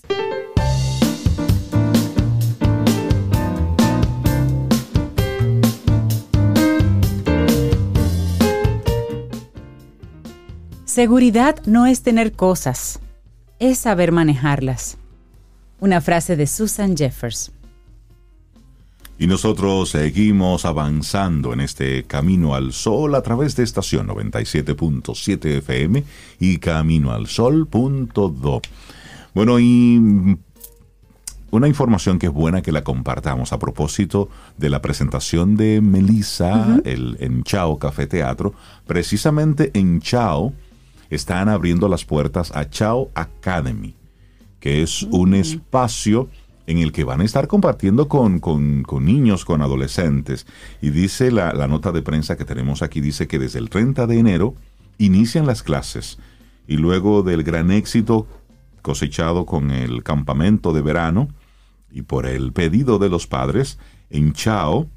[10.94, 13.00] Seguridad no es tener cosas,
[13.58, 14.96] es saber manejarlas.
[15.80, 17.50] Una frase de Susan Jeffers.
[19.18, 26.04] Y nosotros seguimos avanzando en este Camino al Sol a través de estación 97.7 FM
[26.38, 28.62] y Camino al Sol.do.
[29.34, 30.38] Bueno, y
[31.50, 36.80] una información que es buena que la compartamos a propósito de la presentación de Melissa
[36.84, 38.54] el, en Chao Café Teatro.
[38.86, 40.52] Precisamente en Chao
[41.10, 43.94] están abriendo las puertas a Chao Academy
[44.60, 46.30] que es un espacio
[46.66, 50.46] en el que van a estar compartiendo con, con- con niños, con adolescentes.
[50.80, 54.06] Y dice la, la nota de prensa que tenemos aquí, dice que desde el 30
[54.06, 54.54] de enero
[54.96, 56.18] inician las clases
[56.66, 58.26] y luego del gran éxito
[58.80, 61.28] cosechado con el campamento de verano
[61.92, 63.78] y por el pedido de los padres,
[64.08, 64.88] en Chao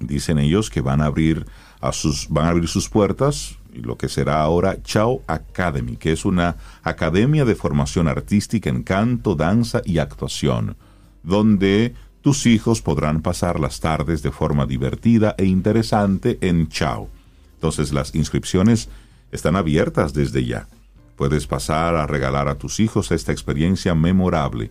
[0.00, 1.46] dicen ellos que van a abrir
[1.80, 6.24] a sus van a abrir sus puertas lo que será ahora Chao Academy, que es
[6.24, 10.76] una academia de formación artística en canto, danza y actuación,
[11.22, 17.08] donde tus hijos podrán pasar las tardes de forma divertida e interesante en Chao.
[17.54, 18.88] Entonces las inscripciones
[19.30, 20.68] están abiertas desde ya.
[21.16, 24.70] Puedes pasar a regalar a tus hijos esta experiencia memorable.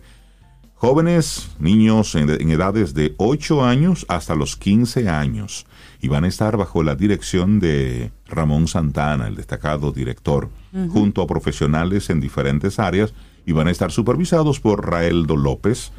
[0.74, 5.66] Jóvenes, niños en, en edades de 8 años hasta los 15 años
[6.00, 10.48] y van a estar bajo la dirección de Ramón Santana, el destacado director,
[10.90, 13.14] junto a profesionales en diferentes áreas
[13.46, 15.92] y van a estar supervisados por Raeldo López.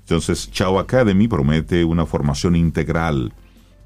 [0.00, 3.32] Entonces, Chao Academy promete una formación integral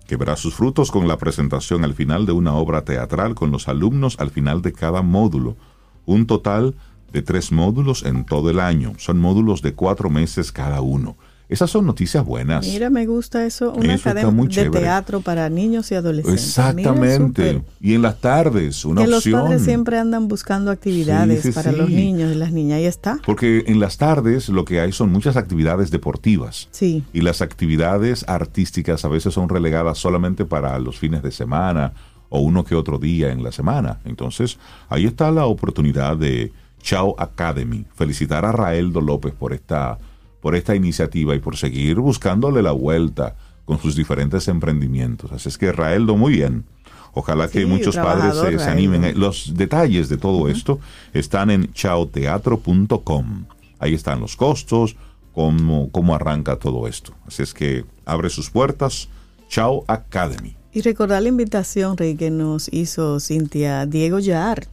[0.06, 3.68] que verá sus frutos con la presentación al final de una obra teatral con los
[3.68, 5.56] alumnos al final de cada módulo.
[6.04, 6.74] Un total
[7.12, 8.94] de tres módulos en todo el año.
[8.98, 11.16] Son módulos de cuatro meses cada uno.
[11.50, 12.66] Esas son noticias buenas.
[12.66, 14.80] mira, me gusta eso, una Eso de chévere.
[14.80, 16.42] teatro para niños y adolescentes.
[16.44, 17.52] Exactamente.
[17.54, 17.64] Mira.
[17.80, 19.32] Y en las tardes, una que opción.
[19.32, 21.76] los padres siempre andan buscando actividades Sí, sí, para sí.
[21.76, 22.76] los niños y las niñas.
[22.78, 23.18] Ahí está.
[23.26, 26.68] Porque en las tardes lo que hay son muchas actividades deportivas.
[26.70, 27.02] Sí.
[27.12, 31.92] Y las actividades artísticas a veces son relegadas solamente para los fines de semana
[32.28, 33.98] o uno que otro día en la semana.
[34.04, 34.58] Entonces,
[34.88, 37.84] ahí está la oportunidad de Chao Academy.
[37.96, 39.98] Felicitar a Raeldo López por esta,
[40.40, 45.32] por esta iniciativa y por seguir buscándole la vuelta con sus diferentes emprendimientos.
[45.32, 46.64] Así es que Raeldo, muy bien.
[47.12, 49.18] Ojalá que Sí, muchos padres se, se animen.
[49.18, 50.78] Los detalles de todo esto
[51.12, 53.44] están en chaoteatro.com.
[53.78, 54.96] Ahí están los costos,
[55.32, 57.12] cómo, cómo arranca todo esto.
[57.26, 59.08] Así es que abre sus puertas,
[59.48, 60.54] Chao Academy.
[60.72, 64.68] Y recordar la invitación, Rey, que nos hizo Cintia Diego Yar.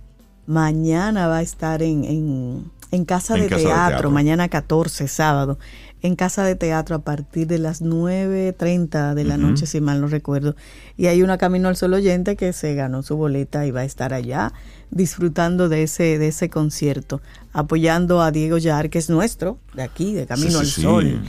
[0.45, 4.11] Mañana va a estar en, en, en Casa, En de, Casa de teatro, Teatro.
[4.11, 5.59] mañana 14, sábado,
[6.01, 10.07] en Casa de Teatro a partir de las 9.30 de la noche, si mal no
[10.07, 10.55] recuerdo.
[10.95, 13.85] Y hay una Camino al Sol oyente que se ganó su boleta y va a
[13.85, 14.53] estar allá
[14.91, 20.13] disfrutando de ese, de ese concierto, apoyando a Diego Yar, que es nuestro, de aquí,
[20.13, 20.81] de Camino Sí, al sí, sí.
[20.81, 21.21] Sol.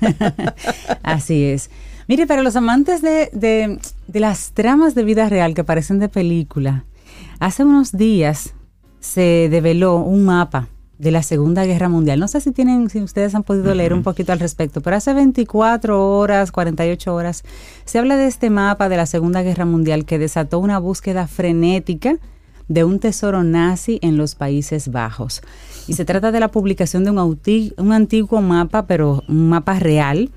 [1.02, 1.70] Así es.
[2.08, 3.78] Mire, para los amantes de, de-
[4.08, 6.84] de las tramas de vida real que parecen de película,
[7.38, 8.52] hace unos días
[9.00, 10.68] se develó un mapa
[11.02, 12.20] de la Segunda Guerra Mundial.
[12.20, 15.12] No sé si tienen, si ustedes han podido leer un poquito al respecto, pero hace
[15.12, 17.42] 24 horas, 48 horas,
[17.84, 22.18] se habla de este mapa de la Segunda Guerra Mundial que desató una búsqueda frenética
[22.68, 25.42] de un tesoro nazi en los Países Bajos.
[25.88, 30.30] Y se trata de la publicación de un, un antiguo mapa, pero un mapa real,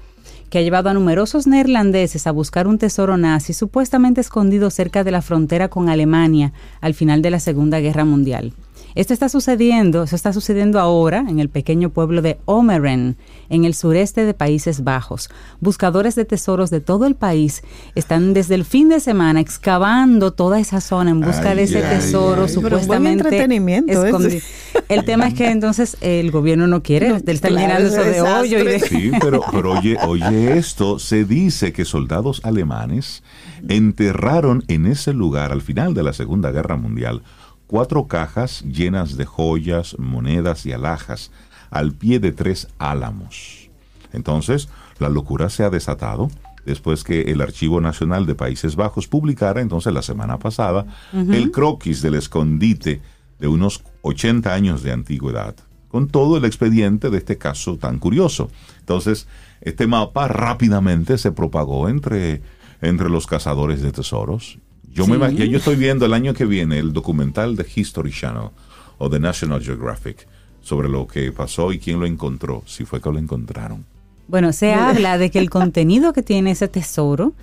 [0.49, 5.11] que ha llevado a numerosos neerlandeses a buscar un tesoro nazi supuestamente escondido cerca de
[5.11, 8.53] la frontera con Alemania al final de la Segunda Guerra Mundial.
[8.95, 13.17] Esto está sucediendo, eso está sucediendo ahora en el pequeño pueblo de Omeren,
[13.49, 15.29] en el sureste de Países Bajos.
[15.59, 17.61] Buscadores de tesoros de todo el país
[17.95, 21.85] están desde el fin de semana excavando toda esa zona en busca Ay, de ese
[21.85, 22.53] ay, tesoro ay.
[22.55, 24.05] Pero buen supuestamente entretenimiento ese.
[24.07, 24.41] escondido.
[24.87, 28.15] El tema es que entonces el gobierno no quiere, No, están claro, llenando eso es
[28.15, 28.71] de hoyo y de...
[28.71, 28.99] desastre.
[29.01, 33.23] Sí, pero, pero oye, oye esto, se dice que soldados alemanes
[33.67, 37.23] enterraron en ese lugar al final de la Segunda Guerra Mundial
[37.67, 41.31] cuatro cajas llenas de joyas, monedas y alhajas
[41.69, 43.69] al pie de tres álamos.
[44.13, 44.69] Entonces,
[44.99, 46.29] la locura se ha desatado
[46.65, 52.01] después que el Archivo Nacional de Países Bajos publicara entonces la semana pasada el croquis
[52.01, 53.01] del escondite
[53.39, 55.55] de unos 80 años de antigüedad,
[55.89, 58.49] con todo el expediente de este caso tan curioso.
[58.79, 59.27] Entonces,
[59.61, 62.41] este mapa rápidamente se propagó entre,
[62.81, 64.57] entre los cazadores de tesoros.
[64.95, 68.11] Yo, me, imag- ya yo estoy viendo el año que viene el documental de History
[68.11, 68.49] Channel
[68.97, 70.27] o de National Geographic
[70.61, 73.85] sobre lo que pasó y quién lo encontró, si fue que lo encontraron.
[74.27, 77.33] Bueno, se habla de que el contenido que tiene ese tesoro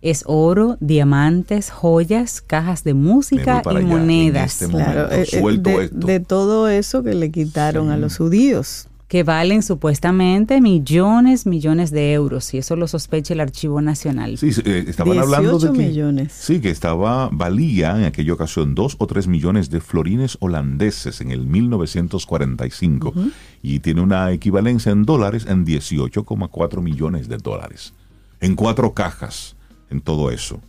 [0.00, 5.22] es oro, diamantes, joyas, cajas de música y allá, en monedas este momento, Claro, eh,
[5.30, 5.96] eh, suelto de, esto.
[5.98, 8.88] de todo eso que le quitaron a los judíos.
[9.12, 14.38] Que valen supuestamente millones, millones de euros y eso lo sospecha el Archivo Nacional.
[14.38, 16.32] Sí, eh, estaban hablando de 18 que, millones.
[16.32, 21.30] Sí, que estaba, valía en aquella ocasión dos o tres millones de florines holandeses en
[21.30, 23.12] el 1945
[23.62, 27.92] y tiene una equivalencia en dólares en 18,4 millones de dólares.
[28.40, 29.56] En cuatro cajas,
[29.90, 30.62] en todo eso.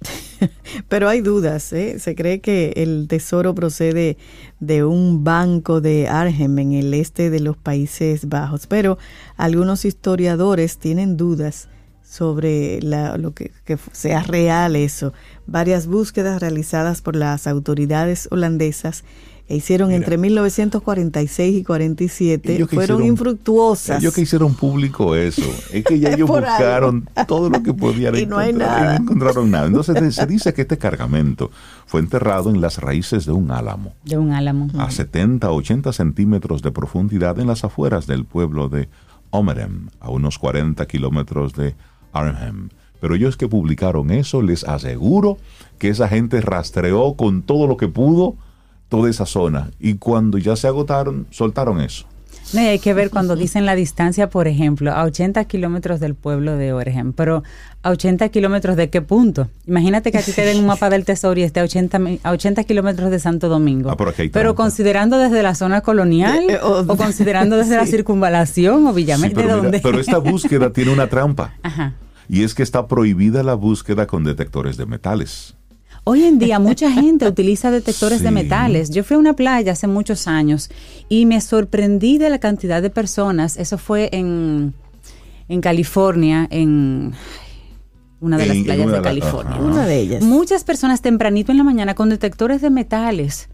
[0.88, 1.98] Pero hay dudas, ¿eh?
[1.98, 4.16] Se cree que el tesoro procede
[4.60, 8.98] de un banco de Arnhem en el este de los Países Bajos, pero
[9.36, 11.68] algunos historiadores tienen dudas
[12.02, 15.12] sobre la- lo que, que sea real eso.
[15.46, 19.04] Varias búsquedas realizadas por las autoridades holandesas
[19.50, 19.98] e hicieron Mira.
[19.98, 24.00] entre 1946 y 47 Ellos fueron hicieron- infructuosas.
[24.00, 28.26] Ellos que hicieron público eso, es que ya ellos buscaron todo lo que podían Y
[28.26, 28.98] no hay encontrar y nada.
[28.98, 29.66] no encontraron nada.
[29.66, 31.50] Entonces se dice que este cargamento
[31.86, 33.92] fue enterrado en las raíces de un álamo.
[34.04, 34.68] De un álamo.
[34.78, 38.88] a 70 80 centímetros de profundidad en las afueras del pueblo de
[39.30, 41.74] Omerem, a unos 40 kilómetros de
[42.12, 42.68] Arnhem.
[43.00, 45.38] Pero ellos que publicaron eso, les aseguro
[45.78, 48.36] que esa gente rastreó con todo lo que pudo
[48.90, 49.70] toda esa zona.
[49.80, 52.04] Y cuando ya se agotaron, soltaron eso.
[52.52, 56.16] No, y hay que ver cuando dicen la distancia, por ejemplo, a 80 kilómetros del
[56.16, 57.44] pueblo de Orem, pero
[57.84, 59.48] a 80 kilómetros de qué punto.
[59.68, 62.18] Imagínate que a ti te den un mapa del tesoro y esté a 80, mi-
[62.24, 63.88] a 80 kilómetros de Santo Domingo.
[63.88, 67.76] Ah, pero aquí pero considerando desde la zona colonial Eh, eh, o- o, considerando desde
[67.76, 69.80] la circunvalación o Villamel, Sí, ¿de pero, mira, dónde?
[69.80, 71.54] pero esta búsqueda tiene una trampa.
[71.62, 71.94] Ajá.
[72.28, 75.54] Y es que está prohibida la búsqueda con detectores de metales.
[76.10, 78.90] Hoy en día mucha gente utiliza detectores de metales.
[78.90, 80.68] Yo fui a una playa hace muchos años
[81.08, 83.56] y me sorprendí de la cantidad de personas.
[83.56, 84.74] Eso fue en,
[85.48, 87.12] en California, en
[88.20, 89.56] una de las En- playas de California.
[89.60, 90.24] Una de ellas.
[90.24, 93.48] Muchas personas tempranito en la mañana con detectores de metales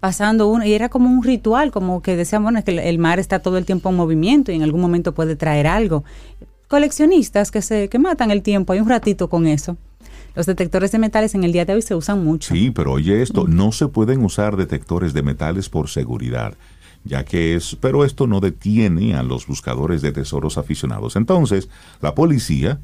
[0.00, 2.98] pasando uno y era como un ritual, como que decían, bueno, es que el- el
[2.98, 6.02] mar está todo el tiempo en movimiento y en algún momento puede traer algo.
[6.66, 9.76] Coleccionistas que se que matan el tiempo, hay un ratito con eso.
[10.34, 12.54] Los detectores de metales en el día de hoy se usan mucho.
[12.54, 16.54] Sí, pero oye esto, no se pueden usar detectores de metales por seguridad,
[17.04, 21.16] ya que es, pero esto no detiene a los buscadores de tesoros aficionados.
[21.16, 21.68] Entonces,
[22.00, 22.80] la policía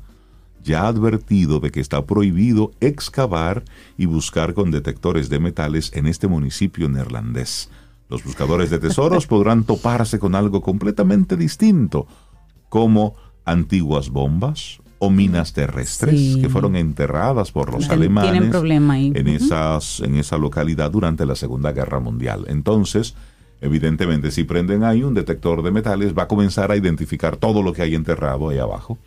[0.64, 3.62] ya ha advertido de que está prohibido excavar
[3.96, 7.70] y buscar con detectores de metales en este municipio neerlandés.
[8.08, 12.08] Los buscadores de tesoros podrán toparse con algo completamente distinto,
[12.68, 13.14] como
[13.44, 16.40] antiguas bombas o minas terrestres Sí.
[16.40, 19.12] que fueron enterradas por los Tienen- alemanes tienen problema ahí.
[19.14, 22.46] en esas en esa localidad durante la Segunda Guerra Mundial.
[22.48, 23.14] Entonces,
[23.60, 27.72] evidentemente, si prenden ahí un detector de metales, va a comenzar a identificar todo lo
[27.72, 28.98] que hay enterrado ahí abajo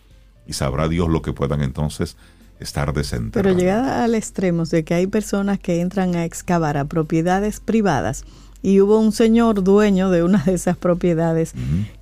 [0.48, 2.18] y sabrá Dios lo que puedan entonces
[2.60, 3.50] estar desenterrando.
[3.50, 8.26] Pero llegada al extremo de que hay personas que entran a excavar a propiedades privadas
[8.62, 11.54] y hubo un señor dueño de una de esas propiedades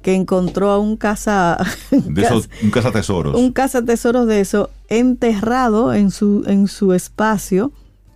[0.02, 1.58] que encontró a un casa
[1.92, 3.36] de esos un cazatesoros.
[3.36, 7.72] un cazatesoros de eso enterrado en su en su espacio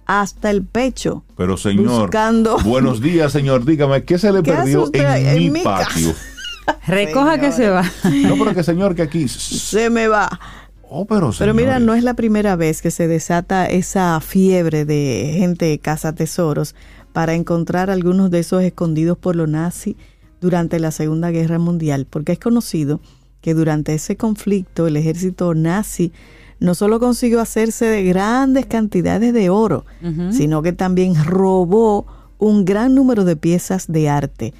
[0.06, 1.24] hasta el pecho.
[1.38, 2.58] Pero señor, Buscando.
[2.66, 3.64] buenos días, señor.
[3.64, 6.14] Dígame, ¿qué se le ¿Qué perdió en, en mi mi patio?
[6.88, 7.84] Recoja que se va.
[8.04, 9.28] No, pero que señor, que aquí.
[9.28, 10.40] Se me va.
[10.94, 15.36] Oh, pero Pero mira, no es la primera vez que se desata esa fiebre de
[15.38, 16.76] gente caza tesoros
[17.14, 19.96] para encontrar algunos de esos escondidos por los nazis
[20.40, 23.00] durante la Segunda Guerra Mundial, porque es conocido
[23.42, 26.12] que durante ese conflicto el ejército nazi
[26.60, 29.86] no solo consiguió hacerse de grandes cantidades de oro,
[30.32, 32.06] sino que también robó
[32.38, 34.54] un gran número de piezas de arte.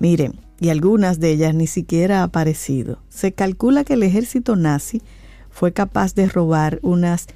[0.00, 2.98] Miren, y algunas de ellas ni siquiera ha aparecido.
[3.08, 5.00] Se calcula que el ejército nazi
[5.50, 7.26] fue capaz de robar unas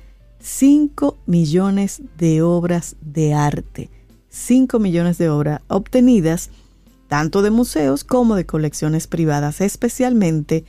[0.41, 3.91] 5 millones de obras de arte.
[4.39, 6.51] 5 millones de obras obtenidas
[7.09, 10.65] tanto de museos como de colecciones privadas, especialmente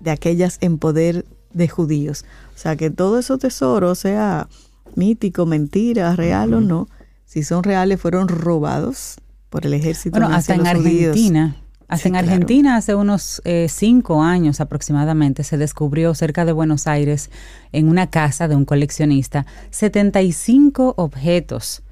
[0.00, 2.24] de aquellas en poder de judíos.
[2.54, 4.48] O sea que todo esos tesoros, sea
[4.96, 6.88] mítico, mentira, real o no,
[7.24, 9.16] si son reales, fueron robados
[9.50, 11.10] por el ejército Bueno, hasta en judíos.
[11.10, 11.56] Argentina.
[11.86, 12.28] Hasta Sí, en claro.
[12.28, 17.30] Argentina, hace unos eh, cinco años aproximadamente, se descubrió cerca de Buenos Aires,
[17.72, 21.82] en una casa de un coleccionista, 75 objetos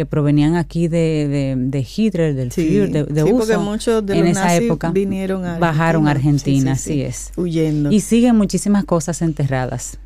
[0.00, 3.36] que provenían aquí de, de, de Hitler, del Sí, Führer, de, de sí, uso.
[3.36, 6.70] porque muchos de en los esa nazis época vinieron a bajaron a Argentina.
[6.72, 7.32] Argentina, Sí, sí, sí, así es.
[7.36, 7.90] huyendo.
[7.92, 9.98] Y siguen muchísimas cosas enterradas.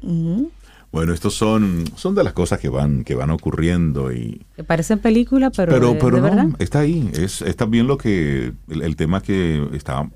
[0.91, 4.43] Bueno, estos son, son de las cosas que van, que van ocurriendo y.
[4.57, 6.47] Que parecen películas, pero, Pero, de, pero de no, verdad.
[6.59, 7.09] está ahí.
[7.15, 8.53] Es, es también lo que.
[8.69, 10.09] El, el tema que está.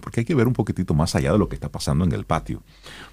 [0.00, 2.24] Porque hay que ver un poquitito más allá de lo que está pasando en el
[2.24, 2.62] patio.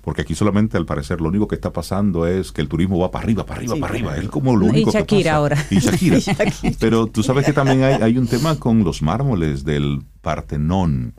[0.02, 3.12] Porque aquí solamente, al parecer, lo único que está pasando es que el turismo va
[3.12, 4.18] para arriba, para arriba, Sí, para arriba.
[4.18, 5.36] Es como lo Y único que Shakira pasa.
[5.38, 5.66] ahora.
[5.72, 6.20] Y Shakira.
[6.80, 11.14] Pero tú sabes que también hay, hay un tema con los mármoles del Partenón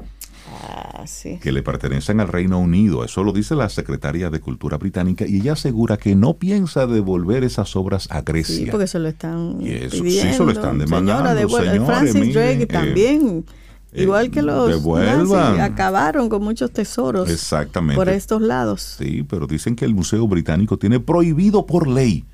[0.68, 1.38] Ah, sí.
[1.42, 3.04] que le pertenecen al Reino Unido.
[3.04, 7.44] Eso lo dice la secretaria de Cultura británica y ella asegura que no piensa devolver
[7.44, 8.56] esas obras a Grecia.
[8.56, 10.32] Sí, porque se lo están Y eso, sí, pidiendo.
[10.36, 13.44] se lo están demandando, Señora, devuelva- señores, Francis miren, Drake eh, también.
[13.46, 13.52] eh,
[13.96, 15.28] igual que los devuelvan.
[15.28, 17.96] nazis, acabaron con muchos tesoros Exactamente.
[17.96, 18.96] por estos lados.
[18.98, 22.24] Sí, pero dicen que el Museo Británico tiene prohibido por ley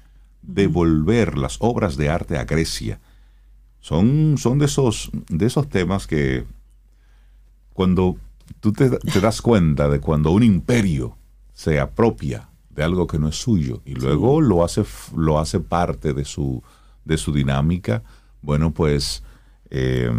[0.43, 3.01] devolver las obras de arte a Grecia.
[3.80, 6.44] Son, son de, esos, de esos temas que
[7.72, 8.16] cuando
[8.60, 11.16] tú te, te das cuenta de cuando un imperio
[11.52, 14.84] se apropia de algo que no es suyo y luego lo hace
[15.16, 16.62] lo hace parte de su
[17.05, 18.02] de su dinámica
[18.40, 19.22] bueno pues
[19.70, 20.10] eh,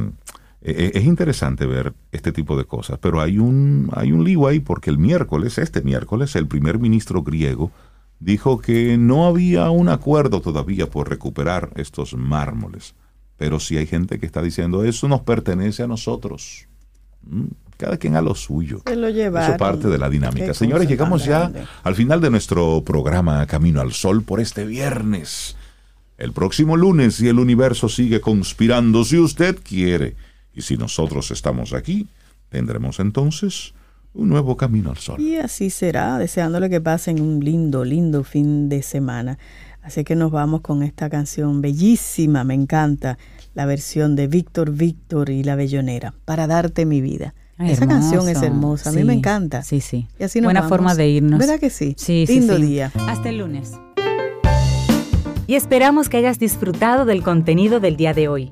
[0.64, 4.60] eh, es interesante ver este tipo de cosas pero hay un hay un lío ahí
[4.60, 7.72] porque el miércoles este miércoles el primer ministro griego
[8.20, 12.96] dijo que no había un acuerdo todavía por recuperar estos mármoles
[13.38, 16.68] pero sí hay gente que está diciendo eso nos pertenece a nosotros
[17.26, 17.46] Mm,
[17.78, 19.50] cada quien a lo suyo Se lo llevaron.
[19.50, 20.54] eso parte de la dinámica.
[20.54, 21.52] Señores, llegamos ya
[21.84, 25.56] al final de nuestro programa Camino al Sol por este viernes.
[26.18, 30.16] El próximo lunes, y el universo sigue conspirando, si usted quiere.
[30.56, 32.08] Y si nosotros estamos aquí,
[32.50, 33.74] tendremos entonces
[34.14, 35.20] un nuevo Camino al Sol.
[35.20, 39.40] Y así será, deseándole que pasen un lindo, lindo fin de semana.
[39.82, 43.18] Así que nos vamos con esta canción bellísima, me encanta,
[43.54, 47.34] la versión de Víctor Víctor y la Bellonera, para darte mi vida.
[47.58, 49.62] Ay, Esa canción es hermosa, a mí Sí, me encanta.
[49.64, 50.08] Sí, sí.
[50.20, 50.70] Y así nos Buena vamos.
[50.70, 51.40] forma de irnos.
[51.40, 51.96] ¿Verdad que sí?
[51.98, 52.64] Sí, sí, Lindo sí.
[52.64, 52.92] día.
[53.10, 53.74] Hasta el lunes.
[55.48, 58.52] y esperamos que hayas disfrutado del contenido del día de hoy.